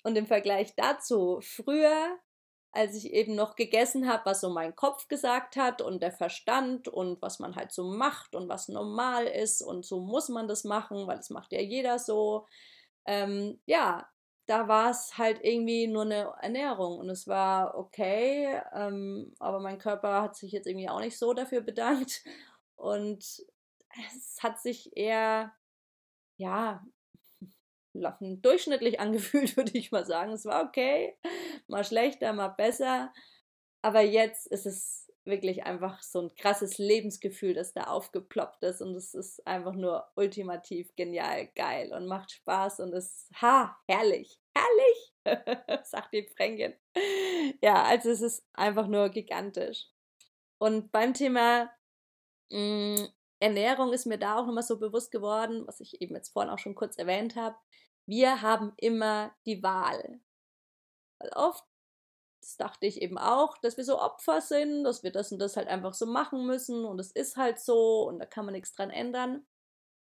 Und 0.05 0.17
im 0.17 0.27
Vergleich 0.27 0.75
dazu, 0.77 1.41
früher, 1.43 2.19
als 2.73 2.95
ich 2.95 3.13
eben 3.13 3.35
noch 3.35 3.57
gegessen 3.57 4.09
habe, 4.09 4.27
was 4.27 4.41
so 4.41 4.51
mein 4.51 4.77
Kopf 4.77 5.09
gesagt 5.09 5.57
hat 5.57 5.83
und 5.83 6.01
der 6.01 6.13
Verstand 6.13 6.87
und 6.87 7.21
was 7.21 7.41
man 7.41 7.57
halt 7.57 7.73
so 7.73 7.85
macht 7.85 8.35
und 8.37 8.49
was 8.49 8.69
normal 8.69 9.27
ist 9.27 9.63
und 9.63 9.85
so 9.85 10.01
muss 10.01 10.29
man 10.29 10.47
das 10.47 10.63
machen, 10.65 11.09
weil 11.09 11.17
das 11.17 11.31
macht 11.31 11.53
ja 11.53 11.61
jeder 11.61 11.99
so. 11.99 12.47
Ähm, 13.07 13.61
ja, 13.67 14.09
da 14.47 14.67
war 14.69 14.91
es 14.91 15.17
halt 15.17 15.41
irgendwie 15.45 15.87
nur 15.87 16.03
eine 16.03 16.33
Ernährung 16.41 16.99
und 16.99 17.09
es 17.09 17.29
war 17.29 17.77
okay, 17.77 18.61
ähm, 18.75 19.33
aber 19.39 19.61
mein 19.61 19.79
Körper 19.79 20.23
hat 20.23 20.37
sich 20.37 20.53
jetzt 20.53 20.67
irgendwie 20.67 20.89
auch 20.89 21.01
nicht 21.01 21.19
so 21.19 21.33
dafür 21.35 21.61
bedankt 21.61 22.25
und 22.77 23.19
es 24.15 24.39
hat 24.43 24.61
sich 24.61 24.97
eher, 24.97 25.53
ja, 26.37 26.85
durchschnittlich 27.93 29.01
angefühlt, 29.01 29.57
würde 29.57 29.77
ich 29.77 29.93
mal 29.93 30.07
sagen. 30.07 30.33
Es 30.33 30.45
war 30.45 30.65
okay, 30.65 31.17
mal 31.67 31.85
schlechter, 31.85 32.33
mal 32.33 32.49
besser. 32.49 33.13
Aber 33.83 34.03
jetzt 34.03 34.47
ist 34.47 34.67
es 34.67 35.10
wirklich 35.25 35.65
einfach 35.65 36.03
so 36.03 36.21
ein 36.23 36.35
krasses 36.35 36.79
Lebensgefühl, 36.79 37.55
das 37.55 37.73
da 37.73 37.85
aufgeploppt 37.85 38.63
ist. 38.65 38.81
Und 38.81 38.95
es 38.95 39.15
ist 39.15 39.47
einfach 39.47 39.75
nur 39.75 40.07
ultimativ 40.17 40.95
genial, 40.97 41.49
geil 41.55 41.93
und 41.93 42.07
macht 42.07 42.33
Spaß 42.33 42.81
und 42.81 42.93
ist, 42.93 43.29
ha, 43.41 43.77
herrlich, 43.89 44.39
herrlich, 44.55 45.85
sagt 45.85 46.13
die 46.13 46.29
Fränkin. 46.37 46.75
Ja, 47.63 47.83
also 47.85 48.11
es 48.11 48.23
ist 48.23 48.45
einfach 48.55 48.87
nur 48.87 49.11
gigantisch. 49.11 49.87
Und 50.59 50.93
beim 50.93 51.15
Thema 51.15 51.71
mh, 52.51 52.59
mm, 52.59 53.09
Ernährung 53.41 53.93
ist 53.93 54.07
mir 54.07 54.19
da 54.19 54.39
auch 54.39 54.47
nochmal 54.47 54.63
so 54.63 54.79
bewusst 54.79 55.11
geworden, 55.11 55.67
was 55.67 55.81
ich 55.81 56.01
eben 56.03 56.15
jetzt 56.15 56.31
vorhin 56.31 56.51
auch 56.51 56.59
schon 56.59 56.75
kurz 56.75 56.99
erwähnt 56.99 57.37
habe. 57.37 57.57
Wir 58.07 58.43
haben 58.43 58.73
immer 58.77 59.35
die 59.47 59.63
Wahl. 59.63 60.21
Weil 61.19 61.31
oft, 61.35 61.65
das 62.41 62.57
dachte 62.57 62.87
ich 62.87 63.03
eben 63.03 63.19
auch, 63.19 63.59
dass 63.59 63.77
wir 63.77 63.85
so 63.85 64.01
Opfer 64.01 64.41
sind, 64.41 64.85
dass 64.85 65.03
wir 65.03 65.13
das 65.13 65.31
und 65.33 65.39
das 65.39 65.57
halt 65.57 65.69
einfach 65.69 65.95
so 65.95 66.07
machen 66.07 66.47
müssen 66.47 66.85
und 66.85 66.99
es 66.99 67.11
ist 67.13 67.37
halt 67.37 67.61
so 67.61 68.09
und 68.09 68.19
da 68.19 68.27
kann 68.27 68.45
man 68.45 68.55
nichts 68.55 68.73
dran 68.73 68.91
ändern. 68.91 69.47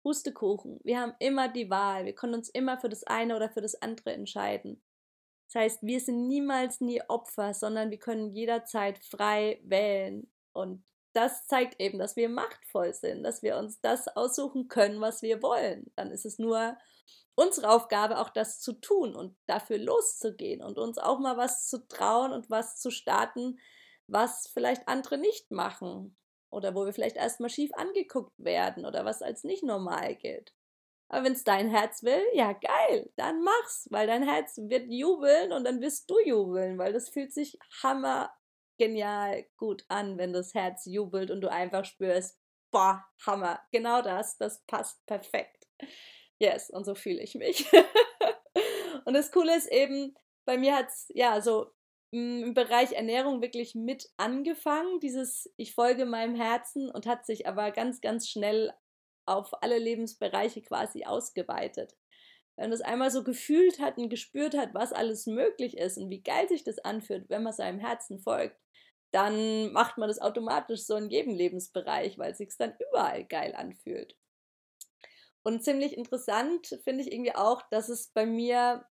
Pustekuchen. 0.03 0.81
Wir 0.85 1.01
haben 1.01 1.15
immer 1.19 1.49
die 1.49 1.71
Wahl. 1.71 2.05
Wir 2.05 2.15
können 2.15 2.35
uns 2.35 2.51
immer 2.51 2.79
für 2.79 2.91
das 2.91 3.05
eine 3.05 3.37
oder 3.37 3.49
für 3.49 3.63
das 3.63 3.75
andere 3.81 4.13
entscheiden. 4.13 4.83
Das 5.47 5.63
heißt, 5.63 5.83
wir 5.83 6.01
sind 6.01 6.29
niemals 6.29 6.81
nie 6.81 7.01
Opfer, 7.09 7.55
sondern 7.55 7.91
wir 7.91 7.99
können 7.99 8.35
jederzeit 8.35 8.99
frei 8.99 9.61
wählen. 9.65 10.31
Und 10.53 10.85
das 11.15 11.47
zeigt 11.47 11.81
eben, 11.81 11.99
dass 11.99 12.17
wir 12.17 12.29
machtvoll 12.29 12.93
sind, 12.93 13.23
dass 13.23 13.43
wir 13.43 13.57
uns 13.57 13.81
das 13.81 14.09
aussuchen 14.09 14.69
können, 14.69 15.01
was 15.01 15.23
wir 15.23 15.43
wollen. 15.43 15.91
Dann 15.97 16.11
ist 16.11 16.27
es 16.27 16.39
nur 16.39 16.77
unsere 17.35 17.71
Aufgabe, 17.71 18.19
auch 18.19 18.31
das 18.31 18.61
zu 18.61 18.75
tun 18.75 19.15
und 19.15 19.37
dafür 19.47 19.79
loszugehen 19.79 20.63
und 20.63 20.79
uns 20.79 20.99
auch 20.99 21.19
mal 21.19 21.37
was 21.37 21.67
zu 21.67 21.87
trauen 21.89 22.33
und 22.33 22.51
was 22.51 22.79
zu 22.79 22.91
starten, 22.91 23.59
was 24.07 24.49
vielleicht 24.53 24.87
andere 24.89 25.19
nicht 25.19 25.51
machen 25.51 26.17
oder 26.51 26.75
wo 26.75 26.85
wir 26.85 26.93
vielleicht 26.93 27.17
erstmal 27.17 27.51
schief 27.51 27.73
angeguckt 27.75 28.33
werden 28.39 28.87
oder 28.87 29.05
was 29.05 29.23
als 29.23 29.45
nicht 29.45 29.65
normal 29.65 30.15
gilt. 30.17 30.55
Aber 31.09 31.25
wenn 31.25 31.33
es 31.33 31.45
dein 31.45 31.69
Herz 31.69 32.03
will, 32.03 32.23
ja 32.33 32.53
geil, 32.53 33.11
dann 33.17 33.43
mach's, 33.43 33.87
weil 33.91 34.07
dein 34.07 34.23
Herz 34.23 34.57
wird 34.57 34.91
jubeln 34.91 35.53
und 35.53 35.65
dann 35.65 35.81
wirst 35.81 36.09
du 36.11 36.19
jubeln, 36.25 36.79
weil 36.79 36.93
das 36.93 37.09
fühlt 37.09 37.33
sich 37.33 37.59
hammer 37.83 38.33
genial 38.79 39.45
gut 39.57 39.85
an, 39.89 40.19
wenn 40.19 40.33
das 40.33 40.55
Herz 40.55 40.85
jubelt 40.87 41.31
und 41.31 41.41
du 41.41 41.51
einfach 41.51 41.85
spürst, 41.85 42.39
boah, 42.71 43.05
Hammer, 43.25 43.61
genau 43.71 44.03
das, 44.03 44.37
das 44.37 44.65
passt 44.67 45.05
perfekt. 45.07 45.69
Yes, 46.45 46.69
und 46.69 46.85
so 46.85 46.95
fühle 46.95 47.23
ich 47.23 47.35
mich. 47.35 47.67
und 49.07 49.15
das 49.15 49.33
Coole 49.33 49.57
ist 49.57 49.73
eben, 49.73 50.15
bei 50.45 50.59
mir 50.59 50.77
hat 50.77 50.89
es 50.89 51.07
ja 51.15 51.41
so 51.41 51.71
im 52.11 52.53
Bereich 52.53 52.93
Ernährung 52.93 53.41
wirklich 53.41 53.75
mit 53.75 54.11
angefangen, 54.19 55.01
dieses 55.01 55.51
ich 55.57 55.75
folge 55.75 56.05
meinem 56.05 56.35
Herzen 56.35 56.91
und 56.91 57.07
hat 57.07 57.25
sich 57.25 57.47
aber 57.47 57.71
ganz, 57.71 58.03
ganz 58.03 58.29
schnell 58.29 58.73
auf 59.27 59.63
alle 59.63 59.79
Lebensbereiche 59.79 60.61
quasi 60.61 61.05
ausgeweitet. 61.05 61.97
Wenn 62.57 62.65
man 62.65 62.71
das 62.73 62.83
einmal 62.83 63.11
so 63.11 63.25
gefühlt 63.25 63.81
hat 63.81 63.97
und 63.97 64.11
gespürt 64.11 64.55
hat, 64.55 64.75
was 64.75 64.93
alles 64.93 65.27
möglich 65.27 65.79
ist 65.79 65.97
und 65.97 66.11
wie 66.11 66.23
geil 66.23 66.47
sich 66.49 66.63
das 66.63 66.79
anfühlt, 66.79 67.31
wenn 67.31 67.43
man 67.43 67.55
seinem 67.55 67.81
Herzen 67.81 68.21
folgt, 68.21 68.61
dann 69.13 69.73
macht 69.73 69.97
man 69.97 70.09
das 70.09 70.21
automatisch 70.21 70.85
so 70.85 70.95
in 70.97 71.09
jedem 71.09 71.35
Lebensbereich, 71.35 72.19
weil 72.19 72.33
es 72.33 72.39
sich 72.39 72.51
dann 72.59 72.75
überall 72.91 73.25
geil 73.25 73.55
anfühlt. 73.57 74.15
Und 75.45 75.63
ziemlich 75.63 75.97
interessant 75.97 76.79
finde 76.85 77.05
ich 77.05 77.13
irgendwie 77.13 77.35
auch, 77.35 77.63
dass 77.71 77.89
es 77.91 78.09
bei 78.09 78.25
mir, 78.27 78.87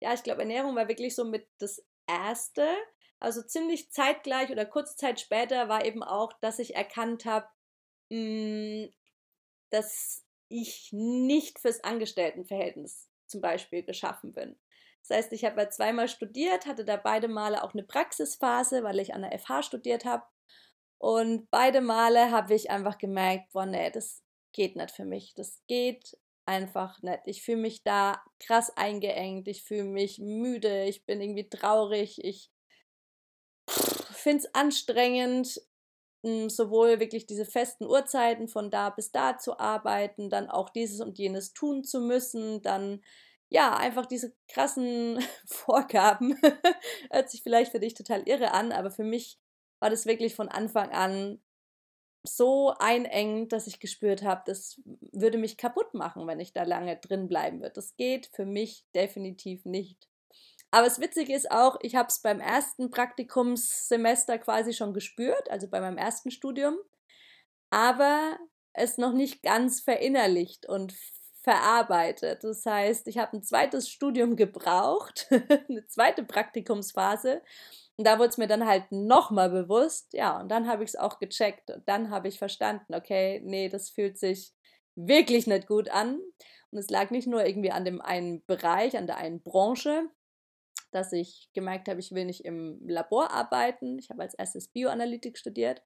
ja, 0.00 0.12
ich 0.12 0.22
glaube, 0.22 0.42
Ernährung 0.42 0.76
war 0.76 0.86
wirklich 0.86 1.14
so 1.14 1.24
mit 1.24 1.48
das 1.58 1.82
Erste. 2.06 2.68
Also 3.20 3.42
ziemlich 3.42 3.90
zeitgleich 3.90 4.50
oder 4.50 4.66
kurze 4.66 4.96
Zeit 4.96 5.18
später 5.18 5.68
war 5.68 5.84
eben 5.84 6.02
auch, 6.02 6.34
dass 6.40 6.58
ich 6.58 6.76
erkannt 6.76 7.24
habe, 7.24 7.48
hm, 8.10 8.92
dass 9.70 10.24
ich 10.48 10.90
nicht 10.92 11.58
fürs 11.58 11.82
Angestelltenverhältnis 11.82 13.08
zum 13.26 13.40
Beispiel 13.40 13.82
geschaffen 13.82 14.34
bin. 14.34 14.58
Das 15.06 15.16
heißt, 15.16 15.32
ich 15.32 15.44
habe 15.44 15.60
ja 15.60 15.70
zweimal 15.70 16.08
studiert, 16.08 16.66
hatte 16.66 16.84
da 16.84 16.96
beide 16.96 17.28
Male 17.28 17.64
auch 17.64 17.72
eine 17.72 17.82
Praxisphase, 17.82 18.84
weil 18.84 19.00
ich 19.00 19.14
an 19.14 19.22
der 19.22 19.38
FH 19.38 19.62
studiert 19.62 20.04
habe. 20.04 20.24
Und 20.98 21.50
beide 21.50 21.80
Male 21.80 22.30
habe 22.30 22.54
ich 22.54 22.70
einfach 22.70 22.98
gemerkt, 22.98 23.52
boah, 23.52 23.66
nee, 23.66 23.90
das 23.90 24.23
geht 24.54 24.76
nicht 24.76 24.92
für 24.92 25.04
mich. 25.04 25.34
Das 25.34 25.60
geht 25.66 26.16
einfach 26.46 27.02
nicht. 27.02 27.22
Ich 27.26 27.42
fühle 27.42 27.58
mich 27.58 27.82
da 27.82 28.22
krass 28.40 28.74
eingeengt, 28.76 29.48
ich 29.48 29.62
fühle 29.62 29.84
mich 29.84 30.18
müde, 30.18 30.84
ich 30.84 31.04
bin 31.04 31.20
irgendwie 31.20 31.48
traurig, 31.48 32.22
ich 32.24 32.50
finde 33.68 34.44
es 34.44 34.54
anstrengend, 34.54 35.60
hm, 36.24 36.48
sowohl 36.48 37.00
wirklich 37.00 37.26
diese 37.26 37.44
festen 37.44 37.84
Uhrzeiten 37.84 38.48
von 38.48 38.70
da 38.70 38.90
bis 38.90 39.12
da 39.12 39.38
zu 39.38 39.58
arbeiten, 39.58 40.30
dann 40.30 40.48
auch 40.48 40.70
dieses 40.70 41.00
und 41.00 41.18
jenes 41.18 41.52
tun 41.52 41.84
zu 41.84 42.00
müssen, 42.00 42.62
dann 42.62 43.02
ja, 43.50 43.76
einfach 43.76 44.06
diese 44.06 44.34
krassen 44.48 45.18
Vorgaben. 45.46 46.36
Hört 47.10 47.30
sich 47.30 47.42
vielleicht 47.42 47.72
für 47.72 47.80
dich 47.80 47.94
total 47.94 48.26
irre 48.28 48.52
an, 48.52 48.72
aber 48.72 48.90
für 48.90 49.04
mich 49.04 49.38
war 49.80 49.90
das 49.90 50.06
wirklich 50.06 50.34
von 50.34 50.48
Anfang 50.48 50.90
an 50.92 51.43
so 52.26 52.74
einengend, 52.78 53.52
dass 53.52 53.66
ich 53.66 53.80
gespürt 53.80 54.22
habe, 54.22 54.42
das 54.46 54.80
würde 55.12 55.38
mich 55.38 55.56
kaputt 55.56 55.94
machen, 55.94 56.26
wenn 56.26 56.40
ich 56.40 56.52
da 56.52 56.62
lange 56.62 56.96
drin 56.96 57.28
bleiben 57.28 57.60
würde. 57.60 57.74
Das 57.74 57.96
geht 57.96 58.26
für 58.32 58.46
mich 58.46 58.86
definitiv 58.94 59.64
nicht. 59.64 60.08
Aber 60.70 60.86
das 60.86 61.00
Witzige 61.00 61.34
ist 61.34 61.50
auch, 61.50 61.78
ich 61.82 61.94
habe 61.94 62.08
es 62.08 62.20
beim 62.20 62.40
ersten 62.40 62.90
Praktikumssemester 62.90 64.38
quasi 64.38 64.72
schon 64.72 64.92
gespürt, 64.92 65.50
also 65.50 65.68
bei 65.68 65.80
meinem 65.80 65.98
ersten 65.98 66.30
Studium, 66.30 66.76
aber 67.70 68.38
es 68.72 68.98
noch 68.98 69.12
nicht 69.12 69.42
ganz 69.42 69.80
verinnerlicht 69.80 70.66
und 70.66 70.94
verarbeitet. 71.42 72.42
Das 72.42 72.64
heißt, 72.64 73.06
ich 73.06 73.18
habe 73.18 73.36
ein 73.36 73.42
zweites 73.42 73.88
Studium 73.88 74.34
gebraucht, 74.34 75.28
eine 75.68 75.86
zweite 75.86 76.24
Praktikumsphase. 76.24 77.42
Und 77.96 78.06
da 78.06 78.18
wurde 78.18 78.30
es 78.30 78.38
mir 78.38 78.48
dann 78.48 78.66
halt 78.66 78.90
nochmal 78.90 79.50
bewusst, 79.50 80.12
ja, 80.12 80.40
und 80.40 80.48
dann 80.50 80.68
habe 80.68 80.84
ich 80.84 80.90
es 80.90 80.96
auch 80.96 81.18
gecheckt 81.18 81.70
und 81.70 81.88
dann 81.88 82.10
habe 82.10 82.28
ich 82.28 82.38
verstanden, 82.38 82.94
okay, 82.94 83.40
nee, 83.44 83.68
das 83.68 83.90
fühlt 83.90 84.18
sich 84.18 84.52
wirklich 84.96 85.46
nicht 85.46 85.66
gut 85.66 85.88
an. 85.90 86.20
Und 86.70 86.78
es 86.78 86.90
lag 86.90 87.10
nicht 87.10 87.28
nur 87.28 87.44
irgendwie 87.46 87.70
an 87.70 87.84
dem 87.84 88.00
einen 88.00 88.44
Bereich, 88.46 88.96
an 88.96 89.06
der 89.06 89.18
einen 89.18 89.42
Branche. 89.42 90.10
dass 90.94 91.12
ich 91.12 91.50
gemerkt 91.54 91.88
habe, 91.88 91.98
ich 92.00 92.12
will 92.12 92.24
nicht 92.24 92.44
im 92.44 92.80
Labor 92.86 93.30
arbeiten. 93.32 93.98
Ich 93.98 94.10
habe 94.10 94.22
als 94.22 94.34
erstes 94.34 94.68
Bioanalytik 94.68 95.36
studiert, 95.36 95.82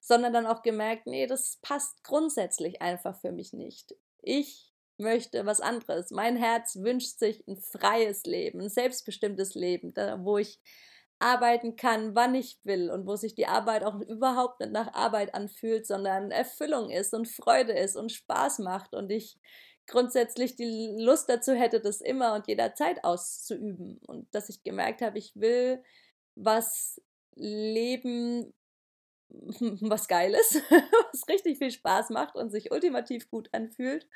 sondern 0.00 0.32
dann 0.32 0.46
auch 0.46 0.62
gemerkt, 0.62 1.06
nee, 1.06 1.26
das 1.26 1.58
passt 1.62 2.04
grundsätzlich 2.04 2.80
einfach 2.80 3.20
für 3.20 3.32
mich 3.32 3.52
nicht. 3.52 3.96
Ich 4.22 4.72
möchte 4.98 5.44
was 5.46 5.60
anderes. 5.60 6.10
Mein 6.12 6.36
Herz 6.36 6.76
wünscht 6.76 7.18
sich 7.18 7.46
ein 7.48 7.56
freies 7.56 8.22
Leben, 8.24 8.60
ein 8.60 8.68
selbstbestimmtes 8.68 9.54
Leben, 9.54 9.94
da, 9.94 10.24
wo 10.24 10.38
ich 10.38 10.60
arbeiten 11.22 11.76
kann, 11.76 12.14
wann 12.14 12.34
ich 12.34 12.58
will 12.64 12.90
und 12.90 13.06
wo 13.06 13.16
sich 13.16 13.34
die 13.34 13.46
Arbeit 13.46 13.84
auch 13.84 14.00
überhaupt 14.00 14.60
nicht 14.60 14.72
nach 14.72 14.92
Arbeit 14.94 15.34
anfühlt, 15.34 15.86
sondern 15.86 16.30
Erfüllung 16.30 16.90
ist 16.90 17.14
und 17.14 17.28
Freude 17.28 17.72
ist 17.72 17.96
und 17.96 18.12
Spaß 18.12 18.58
macht 18.58 18.94
und 18.94 19.10
ich 19.10 19.38
grundsätzlich 19.86 20.56
die 20.56 20.94
Lust 20.98 21.28
dazu 21.28 21.52
hätte, 21.54 21.80
das 21.80 22.00
immer 22.00 22.34
und 22.34 22.46
jederzeit 22.46 23.04
auszuüben. 23.04 23.98
Und 24.06 24.32
dass 24.34 24.48
ich 24.48 24.62
gemerkt 24.62 25.02
habe, 25.02 25.18
ich 25.18 25.32
will 25.34 25.82
was 26.34 27.00
leben, 27.34 28.52
was 29.30 30.08
geil 30.08 30.34
ist, 30.34 30.54
was 31.12 31.28
richtig 31.28 31.58
viel 31.58 31.70
Spaß 31.70 32.10
macht 32.10 32.36
und 32.36 32.50
sich 32.50 32.70
ultimativ 32.70 33.30
gut 33.30 33.48
anfühlt 33.52 34.06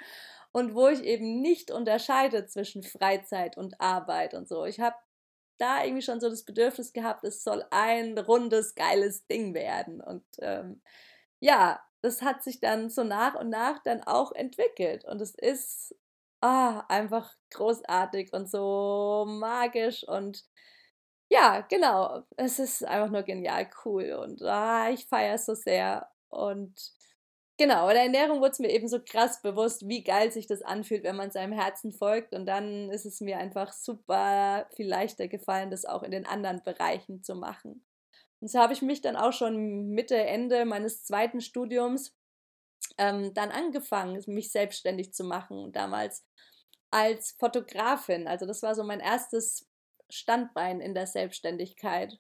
und 0.53 0.75
wo 0.75 0.89
ich 0.89 1.03
eben 1.03 1.41
nicht 1.41 1.71
unterscheide 1.71 2.47
zwischen 2.47 2.83
Freizeit 2.83 3.57
und 3.57 3.81
Arbeit 3.81 4.35
und 4.35 4.49
so. 4.49 4.65
Ich 4.65 4.81
habe 4.81 4.97
da 5.59 5.83
irgendwie 5.85 6.03
schon 6.03 6.21
so 6.21 6.29
das 6.29 6.45
Bedürfnis 6.45 6.93
gehabt, 6.93 7.25
es 7.25 7.43
soll 7.45 7.65
ein 7.71 8.19
rundes, 8.19 8.75
geiles 8.75 9.27
Ding 9.27 9.55
werden. 9.55 10.01
Und 10.01 10.25
ähm, 10.41 10.83
ja, 11.41 11.81
das 12.03 12.23
hat 12.23 12.43
sich 12.43 12.61
dann 12.61 12.91
so 12.91 13.05
nach 13.05 13.35
und 13.35 13.51
nach 13.51 13.83
dann 13.83 14.03
auch 14.03 14.33
entwickelt. 14.33 15.05
Und 15.05 15.21
es 15.21 15.35
ist 15.35 15.95
ah, 16.41 16.85
einfach 16.89 17.35
großartig 17.53 18.33
und 18.33 18.51
so 18.51 19.27
magisch 19.29 20.05
und 20.07 20.45
ja, 21.31 21.61
genau. 21.63 22.23
Es 22.37 22.59
ist 22.59 22.85
einfach 22.85 23.11
nur 23.11 23.23
genial 23.23 23.69
cool 23.85 24.13
und 24.13 24.43
ah, 24.43 24.91
ich 24.91 25.07
feiere 25.07 25.35
es 25.35 25.47
so 25.47 25.55
sehr. 25.55 26.09
Und 26.29 26.93
genau, 27.57 27.89
in 27.89 27.95
der 27.95 28.05
Ernährung 28.05 28.41
wurde 28.41 28.53
es 28.53 28.59
mir 28.59 28.71
eben 28.71 28.89
so 28.89 29.01
krass 29.01 29.43
bewusst, 29.43 29.89
wie 29.89 30.03
geil 30.03 30.33
sich 30.33 30.47
das 30.47 30.63
anfühlt, 30.63 31.05
wenn 31.05 31.17
man 31.17 31.31
seinem 31.31 31.53
Herzen 31.53 31.93
folgt. 31.93 32.35
Und 32.35 32.47
dann 32.47 32.91
ist 32.91 33.07
es 33.07 33.21
mir 33.21 33.39
einfach 33.39 33.73
super 33.73 34.69
viel 34.75 34.89
leichter 34.89 35.29
gefallen, 35.29 35.71
das 35.71 35.85
auch 35.85 36.03
in 36.03 36.11
den 36.11 36.27
anderen 36.27 36.63
Bereichen 36.63 37.23
zu 37.23 37.35
machen. 37.35 37.85
Und 38.41 38.51
so 38.51 38.59
habe 38.59 38.73
ich 38.73 38.83
mich 38.83 39.01
dann 39.01 39.17
auch 39.17 39.33
schon 39.33 39.89
Mitte, 39.89 40.17
Ende 40.17 40.65
meines 40.65 41.05
zweiten 41.05 41.41
Studiums 41.41 42.15
ähm, 42.99 43.33
dann 43.35 43.51
angefangen, 43.51 44.23
mich 44.27 44.53
selbstständig 44.53 45.15
zu 45.15 45.25
machen. 45.25 45.73
Damals 45.73 46.25
als 46.91 47.33
Fotografin. 47.39 48.29
Also 48.29 48.47
das 48.47 48.63
war 48.63 48.75
so 48.75 48.85
mein 48.85 49.01
erstes 49.01 49.69
Standbein 50.09 50.81
in 50.81 50.95
der 50.95 51.07
Selbstständigkeit. 51.07 52.19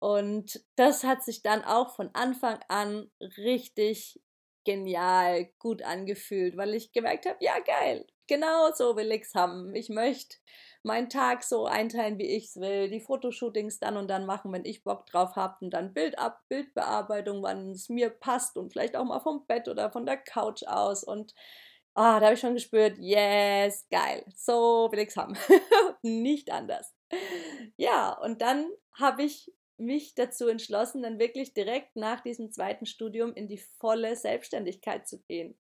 Und 0.00 0.64
das 0.76 1.02
hat 1.02 1.24
sich 1.24 1.42
dann 1.42 1.64
auch 1.64 1.96
von 1.96 2.10
Anfang 2.14 2.60
an 2.68 3.10
richtig 3.20 4.20
genial 4.68 5.48
gut 5.58 5.82
angefühlt, 5.82 6.58
weil 6.58 6.74
ich 6.74 6.92
gemerkt 6.92 7.24
habe, 7.24 7.38
ja 7.40 7.58
geil, 7.60 8.06
genau 8.26 8.70
so 8.74 8.96
will 8.96 9.10
ich 9.12 9.22
es 9.22 9.34
haben. 9.34 9.74
Ich 9.74 9.88
möchte 9.88 10.36
meinen 10.82 11.08
Tag 11.08 11.42
so 11.42 11.64
einteilen, 11.64 12.18
wie 12.18 12.36
ich 12.36 12.48
es 12.48 12.56
will, 12.56 12.90
die 12.90 13.00
Fotoshootings 13.00 13.78
dann 13.78 13.96
und 13.96 14.08
dann 14.08 14.26
machen, 14.26 14.52
wenn 14.52 14.66
ich 14.66 14.84
Bock 14.84 15.06
drauf 15.06 15.36
habe 15.36 15.56
und 15.62 15.70
dann 15.70 15.94
Bild 15.94 16.18
ab, 16.18 16.42
Bildbearbeitung, 16.50 17.42
wann 17.42 17.70
es 17.70 17.88
mir 17.88 18.10
passt 18.10 18.58
und 18.58 18.70
vielleicht 18.70 18.94
auch 18.94 19.04
mal 19.04 19.20
vom 19.20 19.46
Bett 19.46 19.68
oder 19.68 19.90
von 19.90 20.04
der 20.04 20.18
Couch 20.18 20.62
aus 20.64 21.02
und 21.02 21.34
ah, 21.94 22.20
da 22.20 22.26
habe 22.26 22.34
ich 22.34 22.40
schon 22.40 22.54
gespürt, 22.54 22.98
yes, 22.98 23.86
geil, 23.90 24.22
so 24.36 24.88
will 24.92 24.98
ich 24.98 25.08
es 25.08 25.16
haben. 25.16 25.34
Nicht 26.02 26.52
anders. 26.52 26.94
Ja, 27.78 28.12
und 28.12 28.42
dann 28.42 28.70
habe 28.92 29.22
ich 29.22 29.50
mich 29.78 30.14
dazu 30.14 30.48
entschlossen, 30.48 31.02
dann 31.02 31.18
wirklich 31.18 31.54
direkt 31.54 31.96
nach 31.96 32.20
diesem 32.20 32.50
zweiten 32.52 32.86
Studium 32.86 33.32
in 33.34 33.48
die 33.48 33.58
volle 33.58 34.16
Selbstständigkeit 34.16 35.08
zu 35.08 35.20
gehen. 35.22 35.58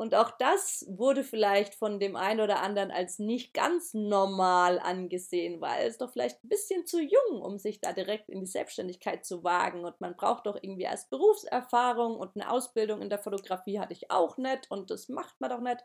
Und 0.00 0.14
auch 0.14 0.30
das 0.38 0.86
wurde 0.88 1.24
vielleicht 1.24 1.74
von 1.74 1.98
dem 1.98 2.14
einen 2.14 2.40
oder 2.40 2.62
anderen 2.62 2.92
als 2.92 3.18
nicht 3.18 3.52
ganz 3.52 3.94
normal 3.94 4.78
angesehen, 4.78 5.60
weil 5.60 5.88
es 5.88 5.98
doch 5.98 6.12
vielleicht 6.12 6.44
ein 6.44 6.48
bisschen 6.48 6.86
zu 6.86 7.02
jung, 7.02 7.42
um 7.42 7.58
sich 7.58 7.80
da 7.80 7.92
direkt 7.92 8.28
in 8.28 8.38
die 8.38 8.46
Selbstständigkeit 8.46 9.26
zu 9.26 9.42
wagen. 9.42 9.84
Und 9.84 10.00
man 10.00 10.14
braucht 10.14 10.46
doch 10.46 10.56
irgendwie 10.62 10.84
erst 10.84 11.10
Berufserfahrung 11.10 12.16
und 12.16 12.36
eine 12.36 12.48
Ausbildung 12.48 13.02
in 13.02 13.10
der 13.10 13.18
Fotografie 13.18 13.80
hatte 13.80 13.92
ich 13.92 14.08
auch 14.08 14.36
nicht 14.38 14.70
und 14.70 14.92
das 14.92 15.08
macht 15.08 15.40
man 15.40 15.50
doch 15.50 15.60
nicht. 15.60 15.84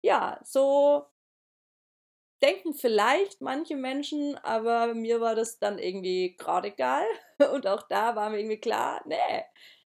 Ja, 0.00 0.40
so 0.44 1.06
denken 2.42 2.74
vielleicht 2.74 3.40
manche 3.40 3.76
Menschen, 3.76 4.36
aber 4.38 4.94
mir 4.94 5.20
war 5.20 5.34
das 5.34 5.58
dann 5.58 5.78
irgendwie 5.78 6.36
gerade 6.36 6.68
egal. 6.68 7.04
Und 7.52 7.66
auch 7.66 7.82
da 7.88 8.16
war 8.16 8.30
mir 8.30 8.38
irgendwie 8.38 8.60
klar, 8.60 9.02
nee, 9.06 9.44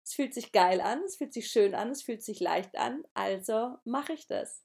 es 0.04 0.14
fühlt 0.14 0.34
sich 0.34 0.52
geil 0.52 0.80
an, 0.80 1.02
es 1.04 1.16
fühlt 1.16 1.32
sich 1.32 1.48
schön 1.50 1.74
an, 1.74 1.90
es 1.90 2.02
fühlt 2.02 2.22
sich 2.22 2.40
leicht 2.40 2.76
an, 2.76 3.04
also 3.14 3.76
mache 3.84 4.12
ich 4.12 4.26
das. 4.26 4.64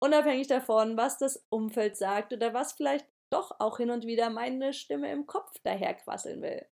Unabhängig 0.00 0.46
davon, 0.46 0.96
was 0.96 1.18
das 1.18 1.44
Umfeld 1.48 1.96
sagt 1.96 2.32
oder 2.32 2.54
was 2.54 2.74
vielleicht 2.74 3.06
doch 3.30 3.58
auch 3.58 3.78
hin 3.78 3.90
und 3.90 4.06
wieder 4.06 4.30
meine 4.30 4.72
Stimme 4.72 5.10
im 5.10 5.26
Kopf 5.26 5.52
daherquasseln 5.62 6.42
will. 6.42 6.66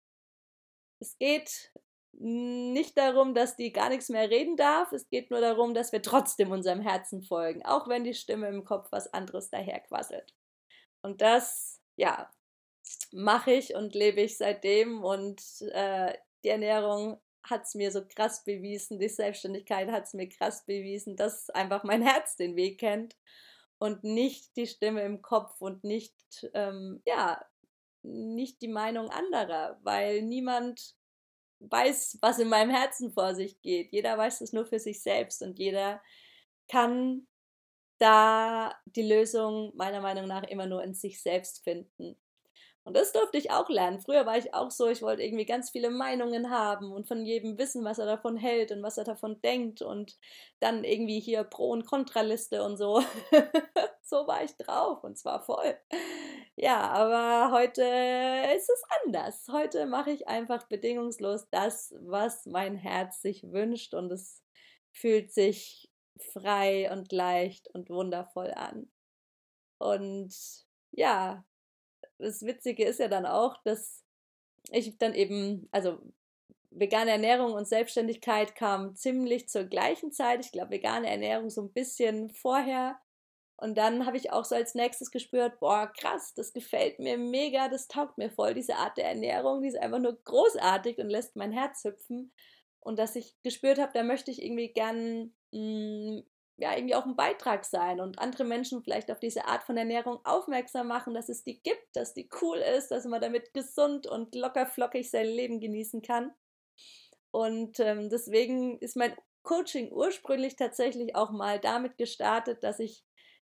Es 1.00 1.18
geht 1.18 1.72
nicht 2.12 2.96
darum, 2.98 3.34
dass 3.34 3.56
die 3.56 3.72
gar 3.72 3.88
nichts 3.88 4.08
mehr 4.08 4.30
reden 4.30 4.56
darf, 4.56 4.92
es 4.92 5.08
geht 5.08 5.30
nur 5.30 5.40
darum, 5.40 5.74
dass 5.74 5.92
wir 5.92 6.02
trotzdem 6.02 6.50
unserem 6.50 6.80
Herzen 6.80 7.22
folgen, 7.22 7.64
auch 7.64 7.88
wenn 7.88 8.04
die 8.04 8.14
Stimme 8.14 8.48
im 8.48 8.64
Kopf 8.64 8.88
was 8.90 9.12
anderes 9.12 9.50
daherquasselt. 9.50 10.34
Und 11.02 11.20
das, 11.20 11.80
ja, 11.96 12.30
mache 13.12 13.52
ich 13.52 13.74
und 13.74 13.94
lebe 13.94 14.20
ich 14.20 14.36
seitdem 14.36 15.02
und 15.02 15.40
äh, 15.72 16.14
die 16.44 16.48
Ernährung 16.48 17.20
hat 17.42 17.64
es 17.64 17.74
mir 17.74 17.90
so 17.90 18.06
krass 18.06 18.44
bewiesen, 18.44 18.98
die 18.98 19.08
Selbstständigkeit 19.08 19.90
hat 19.90 20.04
es 20.04 20.14
mir 20.14 20.28
krass 20.28 20.64
bewiesen, 20.64 21.16
dass 21.16 21.50
einfach 21.50 21.82
mein 21.82 22.02
Herz 22.02 22.36
den 22.36 22.56
Weg 22.56 22.78
kennt 22.78 23.16
und 23.78 24.04
nicht 24.04 24.56
die 24.56 24.66
Stimme 24.66 25.02
im 25.02 25.22
Kopf 25.22 25.60
und 25.60 25.82
nicht, 25.82 26.14
ähm, 26.54 27.02
ja, 27.04 27.44
nicht 28.02 28.62
die 28.62 28.68
Meinung 28.68 29.10
anderer, 29.10 29.78
weil 29.82 30.22
niemand 30.22 30.94
weiß, 31.70 32.18
was 32.20 32.38
in 32.38 32.48
meinem 32.48 32.70
Herzen 32.70 33.12
vor 33.12 33.34
sich 33.34 33.60
geht. 33.62 33.92
Jeder 33.92 34.16
weiß 34.18 34.40
es 34.40 34.52
nur 34.52 34.66
für 34.66 34.78
sich 34.78 35.02
selbst 35.02 35.42
und 35.42 35.58
jeder 35.58 36.02
kann 36.68 37.26
da 37.98 38.74
die 38.84 39.02
Lösung 39.02 39.72
meiner 39.76 40.00
Meinung 40.00 40.26
nach 40.26 40.42
immer 40.44 40.66
nur 40.66 40.82
in 40.82 40.94
sich 40.94 41.22
selbst 41.22 41.62
finden. 41.62 42.16
Und 42.84 42.96
das 42.96 43.12
durfte 43.12 43.38
ich 43.38 43.50
auch 43.52 43.68
lernen. 43.68 44.00
Früher 44.00 44.26
war 44.26 44.36
ich 44.36 44.54
auch 44.54 44.70
so, 44.72 44.88
ich 44.88 45.02
wollte 45.02 45.22
irgendwie 45.22 45.46
ganz 45.46 45.70
viele 45.70 45.90
Meinungen 45.90 46.50
haben 46.50 46.90
und 46.92 47.06
von 47.06 47.24
jedem 47.24 47.56
wissen, 47.56 47.84
was 47.84 47.98
er 47.98 48.06
davon 48.06 48.36
hält 48.36 48.72
und 48.72 48.82
was 48.82 48.98
er 48.98 49.04
davon 49.04 49.40
denkt 49.40 49.82
und 49.82 50.18
dann 50.58 50.82
irgendwie 50.82 51.20
hier 51.20 51.44
Pro- 51.44 51.70
und 51.70 51.86
Kontraliste 51.86 52.64
und 52.64 52.76
so. 52.76 53.00
so 54.02 54.26
war 54.26 54.42
ich 54.42 54.56
drauf 54.56 55.04
und 55.04 55.16
zwar 55.16 55.42
voll. 55.44 55.78
Ja, 56.56 56.90
aber 56.90 57.52
heute 57.52 57.82
ist 58.56 58.68
es 58.68 58.82
anders. 59.04 59.46
Heute 59.50 59.86
mache 59.86 60.10
ich 60.10 60.28
einfach 60.28 60.64
bedingungslos 60.68 61.48
das, 61.50 61.94
was 62.00 62.46
mein 62.46 62.76
Herz 62.76 63.22
sich 63.22 63.44
wünscht 63.44 63.94
und 63.94 64.10
es 64.12 64.42
fühlt 64.92 65.32
sich 65.32 65.88
frei 66.32 66.90
und 66.92 67.12
leicht 67.12 67.68
und 67.74 67.90
wundervoll 67.90 68.52
an. 68.54 68.90
Und 69.78 70.34
ja, 70.90 71.44
das 72.22 72.42
Witzige 72.42 72.84
ist 72.84 73.00
ja 73.00 73.08
dann 73.08 73.26
auch, 73.26 73.56
dass 73.64 74.02
ich 74.70 74.98
dann 74.98 75.14
eben, 75.14 75.68
also 75.72 75.98
vegane 76.70 77.10
Ernährung 77.10 77.52
und 77.52 77.68
Selbstständigkeit 77.68 78.54
kam 78.54 78.94
ziemlich 78.94 79.48
zur 79.48 79.64
gleichen 79.64 80.12
Zeit. 80.12 80.44
Ich 80.44 80.52
glaube, 80.52 80.70
vegane 80.70 81.08
Ernährung 81.08 81.50
so 81.50 81.62
ein 81.62 81.72
bisschen 81.72 82.30
vorher. 82.30 82.98
Und 83.56 83.76
dann 83.76 84.06
habe 84.06 84.16
ich 84.16 84.32
auch 84.32 84.44
so 84.44 84.54
als 84.54 84.74
nächstes 84.74 85.10
gespürt, 85.10 85.60
boah, 85.60 85.92
krass, 85.96 86.34
das 86.34 86.52
gefällt 86.52 86.98
mir 86.98 87.16
mega, 87.18 87.68
das 87.68 87.86
taugt 87.86 88.18
mir 88.18 88.30
voll, 88.30 88.54
diese 88.54 88.76
Art 88.76 88.96
der 88.96 89.08
Ernährung, 89.08 89.62
die 89.62 89.68
ist 89.68 89.78
einfach 89.78 90.00
nur 90.00 90.18
großartig 90.24 90.98
und 90.98 91.10
lässt 91.10 91.36
mein 91.36 91.52
Herz 91.52 91.84
hüpfen. 91.84 92.32
Und 92.80 92.98
dass 92.98 93.14
ich 93.14 93.36
gespürt 93.44 93.78
habe, 93.78 93.92
da 93.94 94.02
möchte 94.02 94.32
ich 94.32 94.42
irgendwie 94.42 94.68
gern 94.68 95.32
mh, 95.52 95.58
hm, 95.60 96.24
ja 96.56 96.74
irgendwie 96.76 96.94
auch 96.94 97.06
ein 97.06 97.16
Beitrag 97.16 97.64
sein 97.64 98.00
und 98.00 98.18
andere 98.18 98.44
Menschen 98.44 98.82
vielleicht 98.82 99.10
auf 99.10 99.18
diese 99.18 99.46
Art 99.46 99.64
von 99.64 99.76
Ernährung 99.76 100.20
aufmerksam 100.24 100.88
machen, 100.88 101.14
dass 101.14 101.28
es 101.28 101.44
die 101.44 101.60
gibt, 101.62 101.94
dass 101.94 102.14
die 102.14 102.28
cool 102.40 102.58
ist, 102.58 102.90
dass 102.90 103.04
man 103.04 103.20
damit 103.20 103.52
gesund 103.54 104.06
und 104.06 104.34
locker 104.34 104.66
flockig 104.66 105.10
sein 105.10 105.26
Leben 105.26 105.60
genießen 105.60 106.02
kann. 106.02 106.32
Und 107.30 107.80
ähm, 107.80 108.10
deswegen 108.10 108.78
ist 108.78 108.96
mein 108.96 109.14
Coaching 109.42 109.90
ursprünglich 109.90 110.56
tatsächlich 110.56 111.16
auch 111.16 111.30
mal 111.30 111.58
damit 111.58 111.96
gestartet, 111.96 112.62
dass 112.62 112.78
ich 112.78 113.04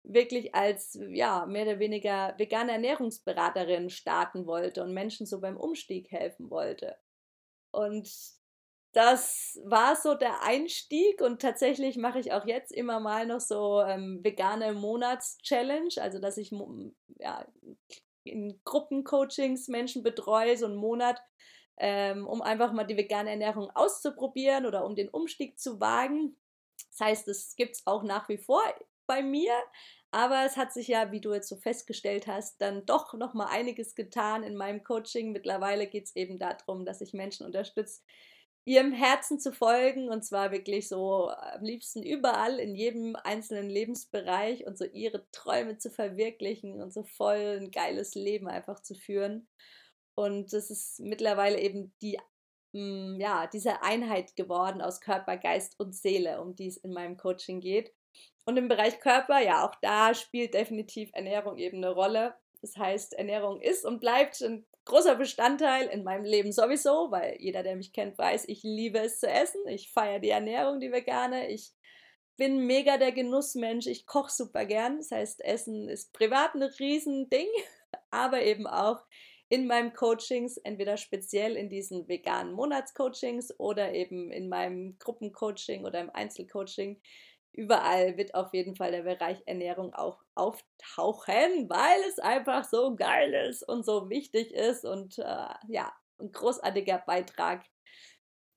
wirklich 0.03 0.55
als 0.55 0.97
ja 1.09 1.45
mehr 1.45 1.63
oder 1.63 1.79
weniger 1.79 2.33
vegane 2.37 2.71
Ernährungsberaterin 2.71 3.89
starten 3.89 4.45
wollte 4.47 4.83
und 4.83 4.93
Menschen 4.93 5.25
so 5.25 5.39
beim 5.41 5.57
Umstieg 5.57 6.11
helfen 6.11 6.49
wollte. 6.49 6.95
Und 7.71 8.09
das 8.93 9.59
war 9.63 9.95
so 9.95 10.15
der 10.15 10.43
Einstieg 10.43 11.21
und 11.21 11.41
tatsächlich 11.41 11.97
mache 11.97 12.19
ich 12.19 12.33
auch 12.33 12.45
jetzt 12.45 12.71
immer 12.71 12.99
mal 12.99 13.25
noch 13.25 13.39
so 13.39 13.81
ähm, 13.81 14.19
vegane 14.23 14.73
Monats-Challenge, 14.73 15.93
also 15.97 16.19
dass 16.19 16.37
ich 16.37 16.51
ja, 17.19 17.45
in 18.23 18.59
Gruppencoachings 18.65 19.69
Menschen 19.69 20.03
betreue, 20.03 20.57
so 20.57 20.65
einen 20.65 20.75
Monat, 20.75 21.21
ähm, 21.77 22.27
um 22.27 22.41
einfach 22.41 22.73
mal 22.73 22.83
die 22.83 22.97
vegane 22.97 23.29
Ernährung 23.31 23.69
auszuprobieren 23.73 24.65
oder 24.65 24.85
um 24.85 24.95
den 24.95 25.09
Umstieg 25.09 25.57
zu 25.57 25.79
wagen. 25.79 26.35
Das 26.89 26.99
heißt, 26.99 27.27
es 27.29 27.55
gibt 27.55 27.75
es 27.75 27.87
auch 27.87 28.03
nach 28.03 28.27
wie 28.27 28.37
vor 28.37 28.61
bei 29.07 29.23
mir, 29.23 29.53
aber 30.11 30.45
es 30.45 30.57
hat 30.57 30.73
sich 30.73 30.89
ja, 30.89 31.11
wie 31.13 31.21
du 31.21 31.33
jetzt 31.33 31.47
so 31.47 31.55
festgestellt 31.55 32.27
hast, 32.27 32.59
dann 32.59 32.85
doch 32.85 33.13
noch 33.13 33.33
mal 33.33 33.47
einiges 33.47 33.95
getan 33.95 34.43
in 34.43 34.57
meinem 34.57 34.83
Coaching. 34.83 35.31
Mittlerweile 35.31 35.87
geht 35.87 36.05
es 36.05 36.15
eben 36.15 36.37
darum, 36.37 36.85
dass 36.85 36.99
ich 36.99 37.13
Menschen 37.13 37.45
unterstütze, 37.45 38.01
ihrem 38.65 38.93
Herzen 38.93 39.39
zu 39.39 39.51
folgen 39.51 40.09
und 40.09 40.23
zwar 40.23 40.51
wirklich 40.51 40.87
so 40.87 41.29
am 41.29 41.63
liebsten 41.63 42.03
überall 42.03 42.59
in 42.59 42.75
jedem 42.75 43.15
einzelnen 43.15 43.69
Lebensbereich 43.69 44.67
und 44.67 44.77
so 44.77 44.85
ihre 44.85 45.25
Träume 45.31 45.77
zu 45.77 45.89
verwirklichen 45.89 46.81
und 46.81 46.93
so 46.93 47.03
voll 47.03 47.59
ein 47.59 47.71
geiles 47.71 48.13
Leben 48.13 48.47
einfach 48.47 48.81
zu 48.81 48.93
führen. 48.93 49.47
Und 50.15 50.53
das 50.53 50.69
ist 50.69 50.99
mittlerweile 50.99 51.59
eben 51.59 51.93
die 52.01 52.19
mm, 52.73 53.19
ja, 53.19 53.47
diese 53.47 53.81
Einheit 53.81 54.35
geworden 54.35 54.81
aus 54.81 55.01
Körper, 55.01 55.37
Geist 55.37 55.79
und 55.79 55.95
Seele, 55.95 56.41
um 56.41 56.55
die 56.55 56.67
es 56.67 56.77
in 56.77 56.93
meinem 56.93 57.17
Coaching 57.17 57.61
geht. 57.61 57.91
Und 58.45 58.57
im 58.57 58.67
Bereich 58.67 58.99
Körper, 58.99 59.39
ja, 59.39 59.65
auch 59.65 59.75
da 59.81 60.13
spielt 60.13 60.53
definitiv 60.53 61.09
Ernährung 61.13 61.57
eben 61.57 61.77
eine 61.77 61.91
Rolle. 61.91 62.35
Das 62.61 62.77
heißt, 62.77 63.13
Ernährung 63.13 63.59
ist 63.61 63.85
und 63.85 64.01
bleibt 64.01 64.41
ein 64.41 64.65
großer 64.85 65.15
Bestandteil 65.15 65.87
in 65.87 66.03
meinem 66.03 66.25
Leben 66.25 66.51
sowieso, 66.51 67.11
weil 67.11 67.37
jeder, 67.39 67.63
der 67.63 67.75
mich 67.75 67.93
kennt, 67.93 68.17
weiß, 68.17 68.45
ich 68.47 68.63
liebe 68.63 68.99
es 68.99 69.19
zu 69.19 69.27
essen. 69.27 69.67
Ich 69.67 69.91
feiere 69.91 70.19
die 70.19 70.29
Ernährung, 70.29 70.79
die 70.79 70.91
vegane. 70.91 71.49
Ich 71.49 71.71
bin 72.37 72.65
mega 72.65 72.97
der 72.97 73.11
Genussmensch. 73.11 73.87
Ich 73.87 74.05
koche 74.05 74.31
super 74.31 74.65
gern. 74.65 74.97
Das 74.97 75.11
heißt, 75.11 75.43
Essen 75.43 75.89
ist 75.89 76.13
privat 76.13 76.55
ein 76.55 76.63
Riesending, 76.63 77.47
aber 78.09 78.41
eben 78.41 78.67
auch 78.67 79.05
in 79.49 79.67
meinem 79.67 79.93
Coachings, 79.93 80.55
entweder 80.57 80.95
speziell 80.95 81.57
in 81.57 81.69
diesen 81.69 82.07
veganen 82.07 82.53
Monatscoachings 82.53 83.59
oder 83.59 83.93
eben 83.93 84.31
in 84.31 84.47
meinem 84.47 84.97
Gruppencoaching 84.97 85.83
oder 85.83 85.99
im 85.99 86.09
Einzelcoaching 86.09 87.01
überall 87.53 88.17
wird 88.17 88.33
auf 88.33 88.53
jeden 88.53 88.75
Fall 88.75 88.91
der 88.91 89.03
Bereich 89.03 89.41
Ernährung 89.45 89.93
auch 89.93 90.23
auftauchen, 90.35 91.69
weil 91.69 92.01
es 92.09 92.19
einfach 92.19 92.63
so 92.63 92.95
geil 92.95 93.33
ist 93.49 93.67
und 93.67 93.85
so 93.85 94.09
wichtig 94.09 94.53
ist 94.53 94.85
und 94.85 95.19
äh, 95.19 95.53
ja, 95.67 95.93
ein 96.19 96.31
großartiger 96.31 96.99
Beitrag 96.99 97.65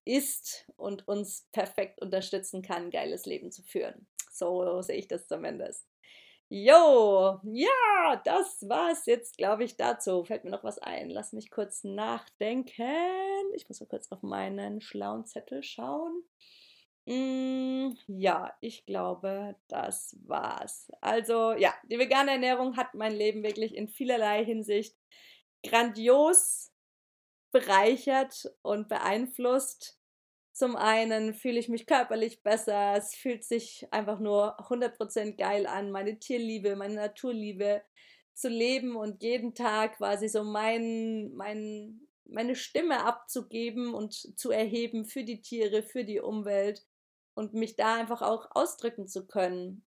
ist 0.04 0.66
und 0.76 1.08
uns 1.08 1.48
perfekt 1.52 2.00
unterstützen 2.02 2.62
kann, 2.62 2.84
ein 2.84 2.90
geiles 2.90 3.24
Leben 3.26 3.50
zu 3.50 3.62
führen. 3.62 4.06
So 4.30 4.82
sehe 4.82 4.96
ich 4.96 5.08
das 5.08 5.26
zumindest. 5.26 5.86
Jo, 6.50 7.40
ja, 7.42 8.22
das 8.24 8.68
war's 8.68 9.06
jetzt, 9.06 9.38
glaube 9.38 9.64
ich, 9.64 9.76
dazu. 9.76 10.24
Fällt 10.24 10.44
mir 10.44 10.50
noch 10.50 10.62
was 10.62 10.78
ein. 10.78 11.08
Lass 11.08 11.32
mich 11.32 11.50
kurz 11.50 11.84
nachdenken. 11.84 12.84
Ich 13.54 13.68
muss 13.68 13.80
mal 13.80 13.86
kurz 13.86 14.12
auf 14.12 14.22
meinen 14.22 14.80
schlauen 14.80 15.24
Zettel 15.24 15.62
schauen. 15.62 16.22
Mm, 17.06 17.90
ja, 18.06 18.54
ich 18.60 18.86
glaube, 18.86 19.56
das 19.68 20.16
war's. 20.26 20.90
Also 21.02 21.52
ja, 21.52 21.74
die 21.84 21.98
vegane 21.98 22.32
Ernährung 22.32 22.76
hat 22.76 22.94
mein 22.94 23.14
Leben 23.14 23.42
wirklich 23.42 23.74
in 23.74 23.88
vielerlei 23.88 24.44
Hinsicht 24.44 24.96
grandios 25.62 26.72
bereichert 27.52 28.50
und 28.62 28.88
beeinflusst. 28.88 29.98
Zum 30.52 30.76
einen 30.76 31.34
fühle 31.34 31.58
ich 31.58 31.68
mich 31.68 31.86
körperlich 31.86 32.42
besser, 32.42 32.94
es 32.96 33.14
fühlt 33.14 33.44
sich 33.44 33.86
einfach 33.90 34.20
nur 34.20 34.58
100% 34.68 35.36
geil 35.36 35.66
an, 35.66 35.90
meine 35.90 36.18
Tierliebe, 36.18 36.76
meine 36.76 36.94
Naturliebe 36.94 37.82
zu 38.34 38.48
leben 38.48 38.96
und 38.96 39.22
jeden 39.22 39.54
Tag 39.54 39.98
quasi 39.98 40.28
so 40.28 40.44
mein, 40.44 41.32
mein, 41.34 42.00
meine 42.24 42.54
Stimme 42.56 43.04
abzugeben 43.04 43.94
und 43.94 44.14
zu 44.38 44.50
erheben 44.50 45.04
für 45.06 45.24
die 45.24 45.42
Tiere, 45.42 45.82
für 45.82 46.04
die 46.04 46.20
Umwelt 46.20 46.84
und 47.34 47.54
mich 47.54 47.76
da 47.76 47.96
einfach 47.96 48.22
auch 48.22 48.48
ausdrücken 48.52 49.06
zu 49.06 49.26
können. 49.26 49.84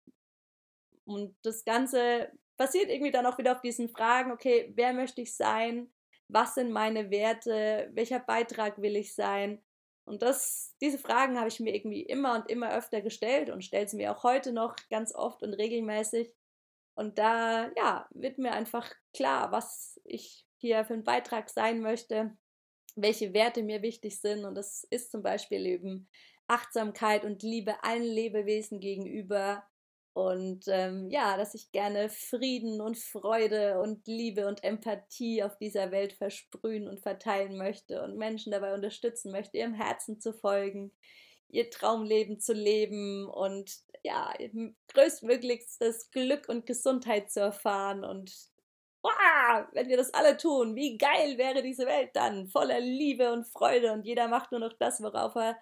Und 1.06 1.36
das 1.44 1.64
Ganze 1.64 2.32
basiert 2.58 2.90
irgendwie 2.90 3.12
dann 3.12 3.26
auch 3.26 3.38
wieder 3.38 3.54
auf 3.54 3.62
diesen 3.62 3.90
Fragen, 3.90 4.32
okay, 4.32 4.72
wer 4.76 4.94
möchte 4.94 5.22
ich 5.22 5.36
sein? 5.36 5.92
Was 6.28 6.56
sind 6.56 6.72
meine 6.72 7.10
Werte? 7.10 7.90
Welcher 7.94 8.20
Beitrag 8.20 8.82
will 8.82 8.98
ich 8.98 9.16
sein? 9.16 9.64
Und 10.06 10.22
das, 10.22 10.76
diese 10.82 10.98
Fragen 10.98 11.38
habe 11.38 11.50
ich 11.50 11.60
mir 11.60 11.76
irgendwie 11.76 12.02
immer 12.02 12.36
und 12.36 12.50
immer 12.50 12.74
öfter 12.74 13.02
gestellt 13.02 13.50
und 13.50 13.64
stelle 13.64 13.88
sie 13.88 13.98
mir 13.98 14.16
auch 14.16 14.24
heute 14.24 14.54
noch 14.54 14.76
ganz 14.90 15.14
oft 15.14 15.44
und 15.44 15.54
regelmäßig. 15.54 16.34
Und 16.96 17.18
da, 17.18 17.70
ja, 17.76 18.08
wird 18.12 18.38
mir 18.38 18.54
einfach 18.54 18.90
klar, 19.14 19.52
was 19.52 20.00
ich 20.04 20.46
hier 20.58 20.86
für 20.86 20.94
einen 20.94 21.04
Beitrag 21.04 21.50
sein 21.50 21.82
möchte, 21.82 22.36
welche 22.96 23.34
Werte 23.34 23.64
mir 23.64 23.82
wichtig 23.82 24.20
sind. 24.20 24.46
Und 24.46 24.56
das 24.56 24.84
ist 24.90 25.12
zum 25.12 25.22
Beispiel 25.24 25.66
eben 25.66 26.10
Achtsamkeit 26.48 27.26
und 27.26 27.44
Liebe 27.44 27.84
allen 27.84 28.04
Lebewesen 28.04 28.80
gegenüber. 28.80 29.64
Und 30.14 30.66
ähm, 30.68 31.12
ja, 31.12 31.38
dass 31.38 31.54
ich 31.54 31.72
gerne 31.72 32.10
Frieden 32.10 32.82
und 32.82 32.98
Freude 32.98 33.80
und 33.80 34.08
Liebe 34.08 34.48
und 34.48 34.64
Empathie 34.64 35.44
auf 35.44 35.58
dieser 35.60 35.92
Welt 35.92 36.14
versprühen 36.14 36.88
und 36.88 37.02
verteilen 37.02 37.56
möchte 37.56 38.02
und 38.02 38.18
Menschen 38.18 38.52
dabei 38.52 38.74
unterstützen 38.74 39.32
möchte, 39.32 39.58
ihrem 39.58 39.76
Herzen 39.76 40.20
zu 40.20 40.34
folgen, 40.34 40.92
ihr 41.50 41.70
Traumleben 41.70 42.40
zu 42.40 42.54
leben 42.54 43.30
und 43.30 43.72
ja, 44.04 44.34
größtmöglichstes 44.88 46.10
Glück 46.10 46.50
und 46.50 46.66
Gesundheit 46.66 47.30
zu 47.30 47.42
erfahren. 47.42 48.04
Und 48.04 48.34
wow, 49.04 49.68
wenn 49.74 49.88
wir 49.88 49.98
das 49.98 50.14
alle 50.14 50.38
tun, 50.38 50.76
wie 50.76 50.98
geil 50.98 51.38
wäre 51.38 51.62
diese 51.62 51.86
Welt 51.86 52.10
dann, 52.14 52.48
voller 52.48 52.80
Liebe 52.80 53.32
und 53.32 53.46
Freude 53.46 53.92
und 53.92 54.04
jeder 54.04 54.28
macht 54.28 54.52
nur 54.52 54.62
noch 54.62 54.74
das, 54.80 55.02
worauf 55.02 55.36
er 55.36 55.58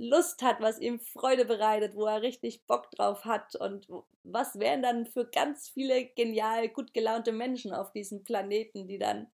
Lust 0.00 0.40
hat, 0.42 0.60
was 0.60 0.80
ihm 0.80 0.98
Freude 0.98 1.44
bereitet, 1.44 1.94
wo 1.94 2.06
er 2.06 2.22
richtig 2.22 2.66
Bock 2.66 2.90
drauf 2.92 3.26
hat 3.26 3.54
und 3.54 3.86
was 4.22 4.58
wären 4.58 4.82
dann 4.82 5.04
für 5.06 5.26
ganz 5.26 5.68
viele 5.68 6.06
genial 6.06 6.68
gut 6.70 6.94
gelaunte 6.94 7.32
Menschen 7.32 7.74
auf 7.74 7.92
diesem 7.92 8.24
Planeten, 8.24 8.88
die 8.88 8.98
dann 8.98 9.30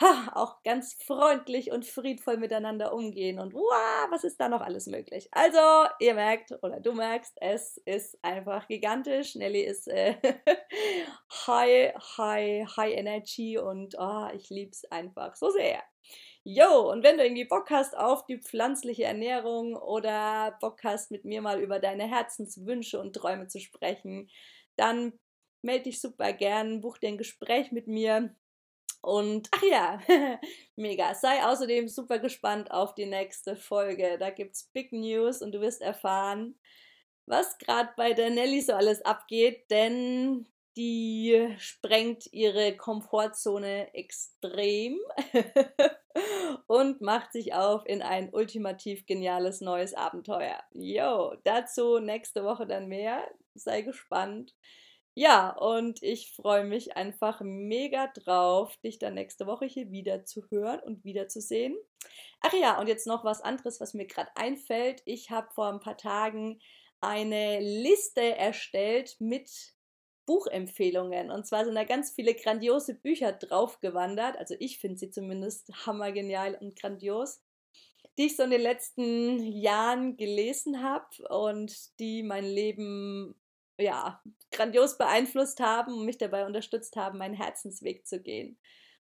ha, 0.00 0.30
auch 0.34 0.62
ganz 0.62 0.94
freundlich 0.94 1.72
und 1.72 1.84
friedvoll 1.84 2.36
miteinander 2.36 2.92
umgehen 2.92 3.40
und 3.40 3.52
wow, 3.54 4.06
was 4.10 4.22
ist 4.22 4.38
da 4.38 4.48
noch 4.48 4.60
alles 4.60 4.86
möglich? 4.86 5.28
Also, 5.32 5.88
ihr 6.00 6.14
merkt 6.14 6.52
oder 6.62 6.78
du 6.80 6.92
merkst, 6.92 7.32
es 7.40 7.78
ist 7.84 8.18
einfach 8.22 8.68
gigantisch. 8.68 9.34
Nelly 9.34 9.62
ist 9.62 9.88
äh, 9.88 10.14
high, 11.46 11.94
high, 12.18 12.76
high 12.76 12.94
energy 12.94 13.58
und 13.58 13.96
oh, 13.98 14.28
ich 14.34 14.50
lieb's 14.50 14.84
einfach 14.84 15.34
so 15.34 15.50
sehr. 15.50 15.82
Jo, 16.48 16.92
und 16.92 17.02
wenn 17.02 17.16
du 17.18 17.24
irgendwie 17.24 17.44
Bock 17.44 17.70
hast 17.70 17.96
auf 17.96 18.24
die 18.24 18.38
pflanzliche 18.38 19.02
Ernährung 19.02 19.74
oder 19.74 20.56
Bock 20.60 20.84
hast, 20.84 21.10
mit 21.10 21.24
mir 21.24 21.42
mal 21.42 21.60
über 21.60 21.80
deine 21.80 22.08
Herzenswünsche 22.08 23.00
und 23.00 23.14
Träume 23.16 23.48
zu 23.48 23.58
sprechen, 23.58 24.30
dann 24.76 25.12
melde 25.62 25.84
dich 25.84 26.00
super 26.00 26.32
gern, 26.32 26.82
buch 26.82 26.98
dir 26.98 27.08
ein 27.08 27.18
Gespräch 27.18 27.72
mit 27.72 27.88
mir. 27.88 28.32
Und 29.02 29.48
ach 29.50 29.62
ja, 29.64 30.00
mega. 30.76 31.14
Sei 31.14 31.44
außerdem 31.44 31.88
super 31.88 32.20
gespannt 32.20 32.70
auf 32.70 32.94
die 32.94 33.06
nächste 33.06 33.56
Folge. 33.56 34.16
Da 34.16 34.30
gibt's 34.30 34.70
Big 34.72 34.92
News 34.92 35.42
und 35.42 35.50
du 35.52 35.60
wirst 35.60 35.82
erfahren, 35.82 36.60
was 37.26 37.58
gerade 37.58 37.90
bei 37.96 38.12
der 38.12 38.30
Nelly 38.30 38.60
so 38.60 38.74
alles 38.74 39.02
abgeht, 39.02 39.68
denn 39.72 40.46
die 40.76 41.54
sprengt 41.58 42.32
ihre 42.32 42.76
Komfortzone 42.76 43.94
extrem 43.94 44.98
und 46.66 47.00
macht 47.00 47.32
sich 47.32 47.54
auf 47.54 47.86
in 47.86 48.02
ein 48.02 48.32
ultimativ 48.32 49.06
geniales 49.06 49.60
neues 49.60 49.94
Abenteuer. 49.94 50.62
Jo, 50.72 51.34
dazu 51.44 51.98
nächste 51.98 52.44
Woche 52.44 52.66
dann 52.66 52.88
mehr. 52.88 53.26
Sei 53.54 53.82
gespannt. 53.82 54.54
Ja, 55.14 55.56
und 55.56 56.02
ich 56.02 56.34
freue 56.34 56.64
mich 56.64 56.94
einfach 56.94 57.40
mega 57.42 58.08
drauf, 58.08 58.76
dich 58.84 58.98
dann 58.98 59.14
nächste 59.14 59.46
Woche 59.46 59.64
hier 59.64 59.90
wieder 59.90 60.26
zu 60.26 60.42
hören 60.50 60.80
und 60.80 61.04
wieder 61.04 61.26
zu 61.26 61.40
sehen. 61.40 61.74
Ach 62.42 62.52
ja, 62.52 62.78
und 62.78 62.86
jetzt 62.86 63.06
noch 63.06 63.24
was 63.24 63.40
anderes, 63.40 63.80
was 63.80 63.94
mir 63.94 64.06
gerade 64.06 64.30
einfällt. 64.34 65.00
Ich 65.06 65.30
habe 65.30 65.48
vor 65.54 65.68
ein 65.68 65.80
paar 65.80 65.96
Tagen 65.96 66.60
eine 67.00 67.60
Liste 67.60 68.36
erstellt 68.36 69.16
mit 69.18 69.75
Buchempfehlungen. 70.26 71.30
Und 71.30 71.46
zwar 71.46 71.64
sind 71.64 71.74
da 71.74 71.84
ganz 71.84 72.10
viele 72.10 72.34
grandiose 72.34 72.94
Bücher 72.94 73.32
draufgewandert. 73.32 74.36
Also 74.36 74.54
ich 74.58 74.78
finde 74.78 74.98
sie 74.98 75.10
zumindest 75.10 75.70
hammergenial 75.86 76.56
und 76.60 76.76
grandios, 76.78 77.40
die 78.18 78.26
ich 78.26 78.36
so 78.36 78.42
in 78.42 78.50
den 78.50 78.60
letzten 78.60 79.38
Jahren 79.42 80.16
gelesen 80.16 80.82
habe 80.82 81.06
und 81.28 81.98
die 81.98 82.22
mein 82.22 82.44
Leben 82.44 83.34
ja 83.78 84.22
grandios 84.50 84.98
beeinflusst 84.98 85.60
haben 85.60 85.94
und 85.94 86.06
mich 86.06 86.18
dabei 86.18 86.46
unterstützt 86.46 86.96
haben, 86.96 87.18
meinen 87.18 87.34
Herzensweg 87.34 88.06
zu 88.06 88.20
gehen. 88.20 88.58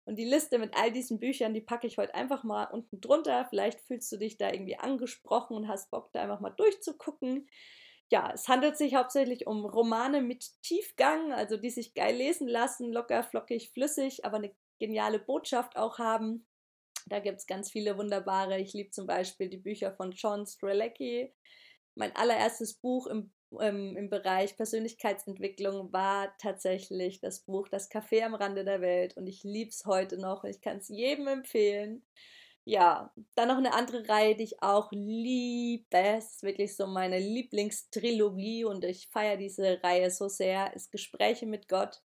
Und 0.05 0.15
die 0.15 0.25
Liste 0.25 0.57
mit 0.57 0.75
all 0.75 0.91
diesen 0.91 1.19
Büchern, 1.19 1.53
die 1.53 1.61
packe 1.61 1.85
ich 1.85 1.97
heute 1.97 2.15
einfach 2.15 2.43
mal 2.43 2.65
unten 2.65 3.01
drunter. 3.01 3.45
Vielleicht 3.49 3.81
fühlst 3.81 4.11
du 4.11 4.17
dich 4.17 4.37
da 4.37 4.51
irgendwie 4.51 4.77
angesprochen 4.77 5.55
und 5.55 5.67
hast 5.67 5.91
Bock, 5.91 6.11
da 6.13 6.23
einfach 6.23 6.39
mal 6.39 6.49
durchzugucken. 6.49 7.47
Ja, 8.11 8.31
es 8.33 8.49
handelt 8.49 8.77
sich 8.77 8.95
hauptsächlich 8.95 9.47
um 9.47 9.65
Romane 9.65 10.21
mit 10.21 10.45
Tiefgang, 10.61 11.31
also 11.31 11.55
die 11.55 11.69
sich 11.69 11.93
geil 11.93 12.15
lesen 12.15 12.47
lassen, 12.47 12.91
locker, 12.91 13.23
flockig, 13.23 13.71
flüssig, 13.71 14.25
aber 14.25 14.37
eine 14.37 14.53
geniale 14.79 15.17
Botschaft 15.17 15.77
auch 15.77 15.97
haben. 15.97 16.45
Da 17.07 17.19
gibt 17.19 17.39
es 17.39 17.47
ganz 17.47 17.71
viele 17.71 17.97
wunderbare. 17.97 18.59
Ich 18.59 18.73
liebe 18.73 18.91
zum 18.91 19.07
Beispiel 19.07 19.49
die 19.49 19.57
Bücher 19.57 19.93
von 19.93 20.11
John 20.11 20.45
Strelecki. 20.45 21.33
Mein 21.95 22.13
allererstes 22.15 22.73
Buch 22.73 23.07
im, 23.07 23.31
ähm, 23.61 23.95
im 23.95 24.09
Bereich 24.09 24.57
Persönlichkeitsentwicklung 24.57 25.93
war 25.93 26.35
tatsächlich 26.37 27.21
das 27.21 27.39
Buch 27.45 27.69
Das 27.69 27.89
Café 27.89 28.23
am 28.23 28.35
Rande 28.35 28.65
der 28.65 28.81
Welt 28.81 29.15
und 29.15 29.27
ich 29.27 29.43
liebe 29.43 29.69
es 29.69 29.85
heute 29.85 30.17
noch. 30.17 30.43
Ich 30.43 30.59
kann 30.59 30.77
es 30.77 30.89
jedem 30.89 31.27
empfehlen. 31.27 32.03
Ja, 32.67 33.11
dann 33.35 33.47
noch 33.47 33.57
eine 33.57 33.73
andere 33.73 34.07
Reihe, 34.07 34.35
die 34.35 34.43
ich 34.43 34.61
auch 34.61 34.91
liebe. 34.91 35.85
Es 35.97 36.33
ist 36.35 36.43
wirklich 36.43 36.75
so 36.75 36.85
meine 36.85 37.17
Lieblingstrilogie 37.19 38.65
und 38.65 38.83
ich 38.85 39.07
feiere 39.09 39.37
diese 39.37 39.81
Reihe 39.83 40.11
so 40.11 40.27
sehr. 40.27 40.73
Ist 40.75 40.91
Gespräche 40.91 41.47
mit 41.47 41.67
Gott 41.67 42.01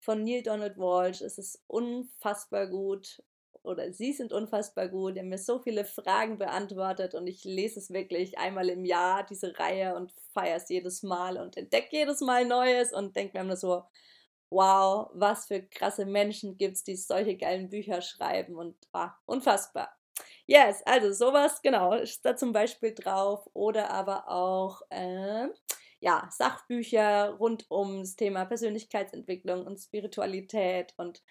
von 0.00 0.24
Neil 0.24 0.42
Donald 0.42 0.78
Walsh. 0.78 1.20
Es 1.20 1.36
ist 1.36 1.62
unfassbar 1.66 2.68
gut 2.68 3.22
oder 3.62 3.92
sie 3.92 4.14
sind 4.14 4.32
unfassbar 4.32 4.88
gut. 4.88 5.16
Die 5.16 5.20
haben 5.20 5.28
mir 5.28 5.36
so 5.38 5.58
viele 5.60 5.84
Fragen 5.84 6.38
beantwortet 6.38 7.14
und 7.14 7.26
ich 7.26 7.44
lese 7.44 7.78
es 7.78 7.90
wirklich 7.90 8.38
einmal 8.38 8.70
im 8.70 8.86
Jahr, 8.86 9.26
diese 9.26 9.58
Reihe, 9.58 9.94
und 9.94 10.12
feiere 10.32 10.56
es 10.56 10.70
jedes 10.70 11.02
Mal 11.02 11.36
und 11.36 11.58
entdecke 11.58 11.94
jedes 11.96 12.20
Mal 12.22 12.46
Neues 12.46 12.94
und 12.94 13.14
denke 13.14 13.36
mir 13.36 13.44
immer 13.44 13.56
so, 13.56 13.82
wow, 14.50 15.10
was 15.14 15.46
für 15.48 15.62
krasse 15.62 16.06
Menschen 16.06 16.56
gibt 16.56 16.76
es, 16.76 16.84
die 16.84 16.96
solche 16.96 17.36
geilen 17.36 17.68
Bücher 17.70 18.00
schreiben 18.02 18.56
und 18.56 18.76
ah, 18.94 19.14
unfassbar. 19.26 19.97
Yes, 20.46 20.82
also 20.86 21.12
sowas, 21.12 21.60
genau, 21.62 21.92
ist 21.94 22.24
da 22.24 22.36
zum 22.36 22.52
Beispiel 22.52 22.94
drauf. 22.94 23.46
Oder 23.52 23.90
aber 23.90 24.28
auch, 24.30 24.80
äh, 24.90 25.48
ja, 26.00 26.28
Sachbücher 26.30 27.30
rund 27.38 27.66
ums 27.70 28.16
Thema 28.16 28.44
Persönlichkeitsentwicklung 28.46 29.66
und 29.66 29.78
Spiritualität 29.78 30.94
und 30.96 31.22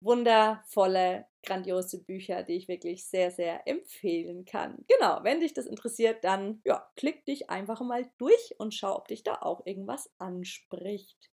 wundervolle, 0.00 1.26
grandiose 1.44 2.04
Bücher, 2.04 2.42
die 2.42 2.54
ich 2.56 2.68
wirklich 2.68 3.06
sehr, 3.08 3.30
sehr 3.30 3.66
empfehlen 3.66 4.44
kann. 4.44 4.84
Genau, 4.88 5.20
wenn 5.24 5.40
dich 5.40 5.54
das 5.54 5.66
interessiert, 5.66 6.22
dann 6.24 6.60
ja, 6.64 6.86
klick 6.96 7.24
dich 7.26 7.50
einfach 7.50 7.80
mal 7.80 8.08
durch 8.18 8.54
und 8.58 8.74
schau, 8.74 8.96
ob 8.96 9.08
dich 9.08 9.22
da 9.24 9.36
auch 9.40 9.66
irgendwas 9.66 10.10
anspricht. 10.18 11.30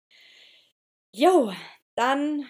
Jo, 1.14 1.52
dann 1.96 2.46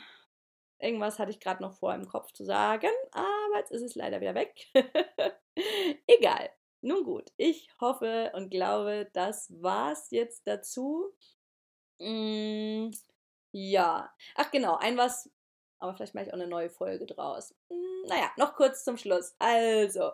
Irgendwas 0.79 1.19
hatte 1.19 1.31
ich 1.31 1.39
gerade 1.39 1.61
noch 1.61 1.73
vor 1.73 1.93
im 1.93 2.07
Kopf 2.07 2.31
zu 2.31 2.45
sagen, 2.45 2.89
aber 3.11 3.57
jetzt 3.57 3.71
ist 3.71 3.81
es 3.81 3.95
leider 3.95 4.21
wieder 4.21 4.35
weg. 4.35 4.55
Egal. 6.07 6.49
Nun 6.81 7.03
gut, 7.03 7.31
ich 7.35 7.69
hoffe 7.81 8.31
und 8.33 8.49
glaube, 8.49 9.09
das 9.13 9.51
war's 9.61 10.11
jetzt 10.11 10.47
dazu. 10.47 11.13
Mm, 11.99 12.91
ja. 13.51 14.13
Ach 14.35 14.51
genau, 14.51 14.77
ein 14.77 14.97
was, 14.97 15.29
aber 15.79 15.93
vielleicht 15.93 16.15
mache 16.15 16.25
ich 16.25 16.29
auch 16.31 16.35
eine 16.35 16.47
neue 16.47 16.69
Folge 16.69 17.05
draus. 17.05 17.53
Mm, 17.69 18.07
naja, 18.07 18.31
noch 18.37 18.55
kurz 18.55 18.85
zum 18.85 18.97
Schluss. 18.97 19.35
Also, 19.39 20.11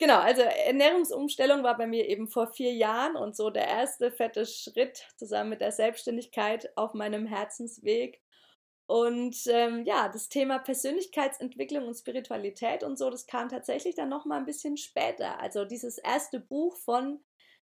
Genau, 0.00 0.18
also 0.18 0.40
Ernährungsumstellung 0.40 1.62
war 1.62 1.76
bei 1.76 1.86
mir 1.86 2.08
eben 2.08 2.26
vor 2.26 2.46
vier 2.54 2.72
Jahren 2.72 3.16
und 3.16 3.36
so 3.36 3.50
der 3.50 3.68
erste 3.68 4.10
fette 4.10 4.46
Schritt 4.46 5.06
zusammen 5.18 5.50
mit 5.50 5.60
der 5.60 5.72
Selbstständigkeit 5.72 6.74
auf 6.74 6.94
meinem 6.94 7.26
Herzensweg. 7.26 8.22
Und 8.90 9.46
ähm, 9.46 9.84
ja, 9.84 10.08
das 10.08 10.28
Thema 10.28 10.58
Persönlichkeitsentwicklung 10.58 11.86
und 11.86 11.94
Spiritualität 11.94 12.82
und 12.82 12.98
so, 12.98 13.08
das 13.08 13.28
kam 13.28 13.48
tatsächlich 13.48 13.94
dann 13.94 14.08
noch 14.08 14.24
mal 14.24 14.38
ein 14.38 14.46
bisschen 14.46 14.76
später. 14.76 15.38
Also 15.38 15.64
dieses 15.64 15.96
erste 15.98 16.40
Buch 16.40 16.74
von 16.74 17.20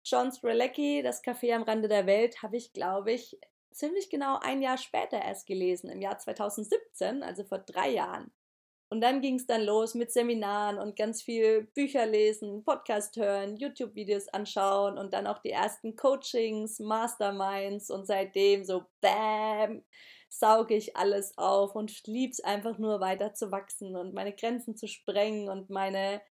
John 0.05 0.31
Strelecki, 0.31 1.01
Das 1.01 1.23
Café 1.23 1.55
am 1.55 1.63
Rande 1.63 1.87
der 1.87 2.05
Welt, 2.05 2.43
habe 2.43 2.57
ich, 2.57 2.73
glaube 2.73 3.11
ich, 3.13 3.39
ziemlich 3.71 4.11
genau 4.11 4.37
ein 4.39 4.61
Jahr 4.61 4.77
später 4.77 5.19
erst 5.19 5.47
gelesen, 5.47 5.89
im 5.89 5.99
Jahr 5.99 6.19
2017, 6.19 7.23
also 7.23 7.43
vor 7.43 7.57
drei 7.57 7.89
Jahren. 7.89 8.31
Und 8.89 9.01
dann 9.01 9.19
ging 9.19 9.37
es 9.37 9.47
dann 9.47 9.63
los 9.63 9.95
mit 9.95 10.11
Seminaren 10.11 10.77
und 10.77 10.95
ganz 10.95 11.23
viel 11.23 11.63
Bücher 11.73 12.05
lesen, 12.05 12.63
Podcast 12.63 13.17
hören, 13.17 13.57
YouTube-Videos 13.57 14.27
anschauen 14.27 14.99
und 14.99 15.11
dann 15.11 15.25
auch 15.25 15.39
die 15.39 15.49
ersten 15.49 15.95
Coachings, 15.95 16.79
Masterminds 16.79 17.89
und 17.89 18.05
seitdem 18.05 18.63
so 18.63 18.85
BAM 19.01 19.83
sauge 20.39 20.75
ich 20.75 20.95
alles 20.95 21.37
auf 21.37 21.75
und 21.75 22.05
liebe 22.07 22.31
es 22.31 22.39
einfach 22.39 22.77
nur 22.77 22.99
weiter 22.99 23.33
zu 23.33 23.51
wachsen 23.51 23.95
und 23.95 24.13
meine 24.13 24.33
Grenzen 24.33 24.75
zu 24.75 24.87
sprengen 24.87 25.49
und 25.49 25.69
meine 25.69 26.21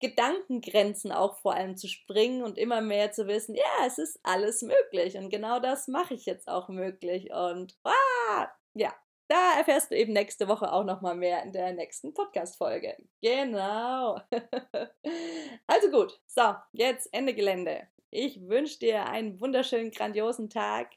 Gedankengrenzen 0.00 1.10
auch 1.10 1.38
vor 1.38 1.54
allem 1.54 1.76
zu 1.76 1.88
springen 1.88 2.42
und 2.42 2.56
immer 2.56 2.80
mehr 2.80 3.10
zu 3.10 3.26
wissen, 3.26 3.54
ja, 3.54 3.86
es 3.86 3.98
ist 3.98 4.20
alles 4.22 4.62
möglich 4.62 5.16
und 5.16 5.28
genau 5.30 5.58
das 5.58 5.88
mache 5.88 6.14
ich 6.14 6.24
jetzt 6.24 6.48
auch 6.48 6.68
möglich 6.68 7.32
und 7.32 7.76
ah, 7.84 8.48
ja, 8.74 8.94
da 9.28 9.58
erfährst 9.58 9.90
du 9.90 9.96
eben 9.96 10.12
nächste 10.12 10.48
Woche 10.48 10.72
auch 10.72 10.84
noch 10.84 11.00
mal 11.00 11.14
mehr 11.14 11.42
in 11.42 11.52
der 11.52 11.72
nächsten 11.72 12.14
Podcast 12.14 12.56
Folge. 12.56 12.96
Genau. 13.20 14.18
also 15.66 15.90
gut, 15.90 16.18
so, 16.26 16.54
jetzt 16.72 17.12
Ende 17.12 17.34
Gelände. 17.34 17.88
Ich 18.10 18.40
wünsche 18.48 18.78
dir 18.78 19.04
einen 19.06 19.38
wunderschönen 19.40 19.90
grandiosen 19.90 20.48
Tag. 20.48 20.92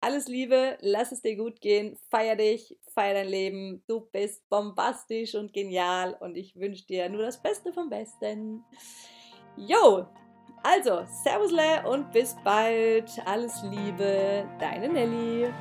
Alles 0.00 0.28
Liebe, 0.28 0.78
lass 0.80 1.10
es 1.10 1.22
dir 1.22 1.36
gut 1.36 1.60
gehen, 1.60 1.98
feier 2.08 2.36
dich, 2.36 2.76
feier 2.94 3.14
dein 3.14 3.28
Leben. 3.28 3.82
Du 3.88 4.00
bist 4.12 4.48
bombastisch 4.48 5.34
und 5.34 5.52
genial 5.52 6.16
und 6.20 6.36
ich 6.36 6.54
wünsche 6.54 6.86
dir 6.86 7.08
nur 7.08 7.22
das 7.22 7.42
Beste 7.42 7.72
vom 7.72 7.90
Besten. 7.90 8.64
Jo, 9.56 10.06
also, 10.62 11.04
Servusle 11.24 11.82
und 11.88 12.10
bis 12.12 12.36
bald. 12.44 13.10
Alles 13.24 13.62
Liebe, 13.62 14.46
deine 14.58 14.88
Nelly. 14.88 15.52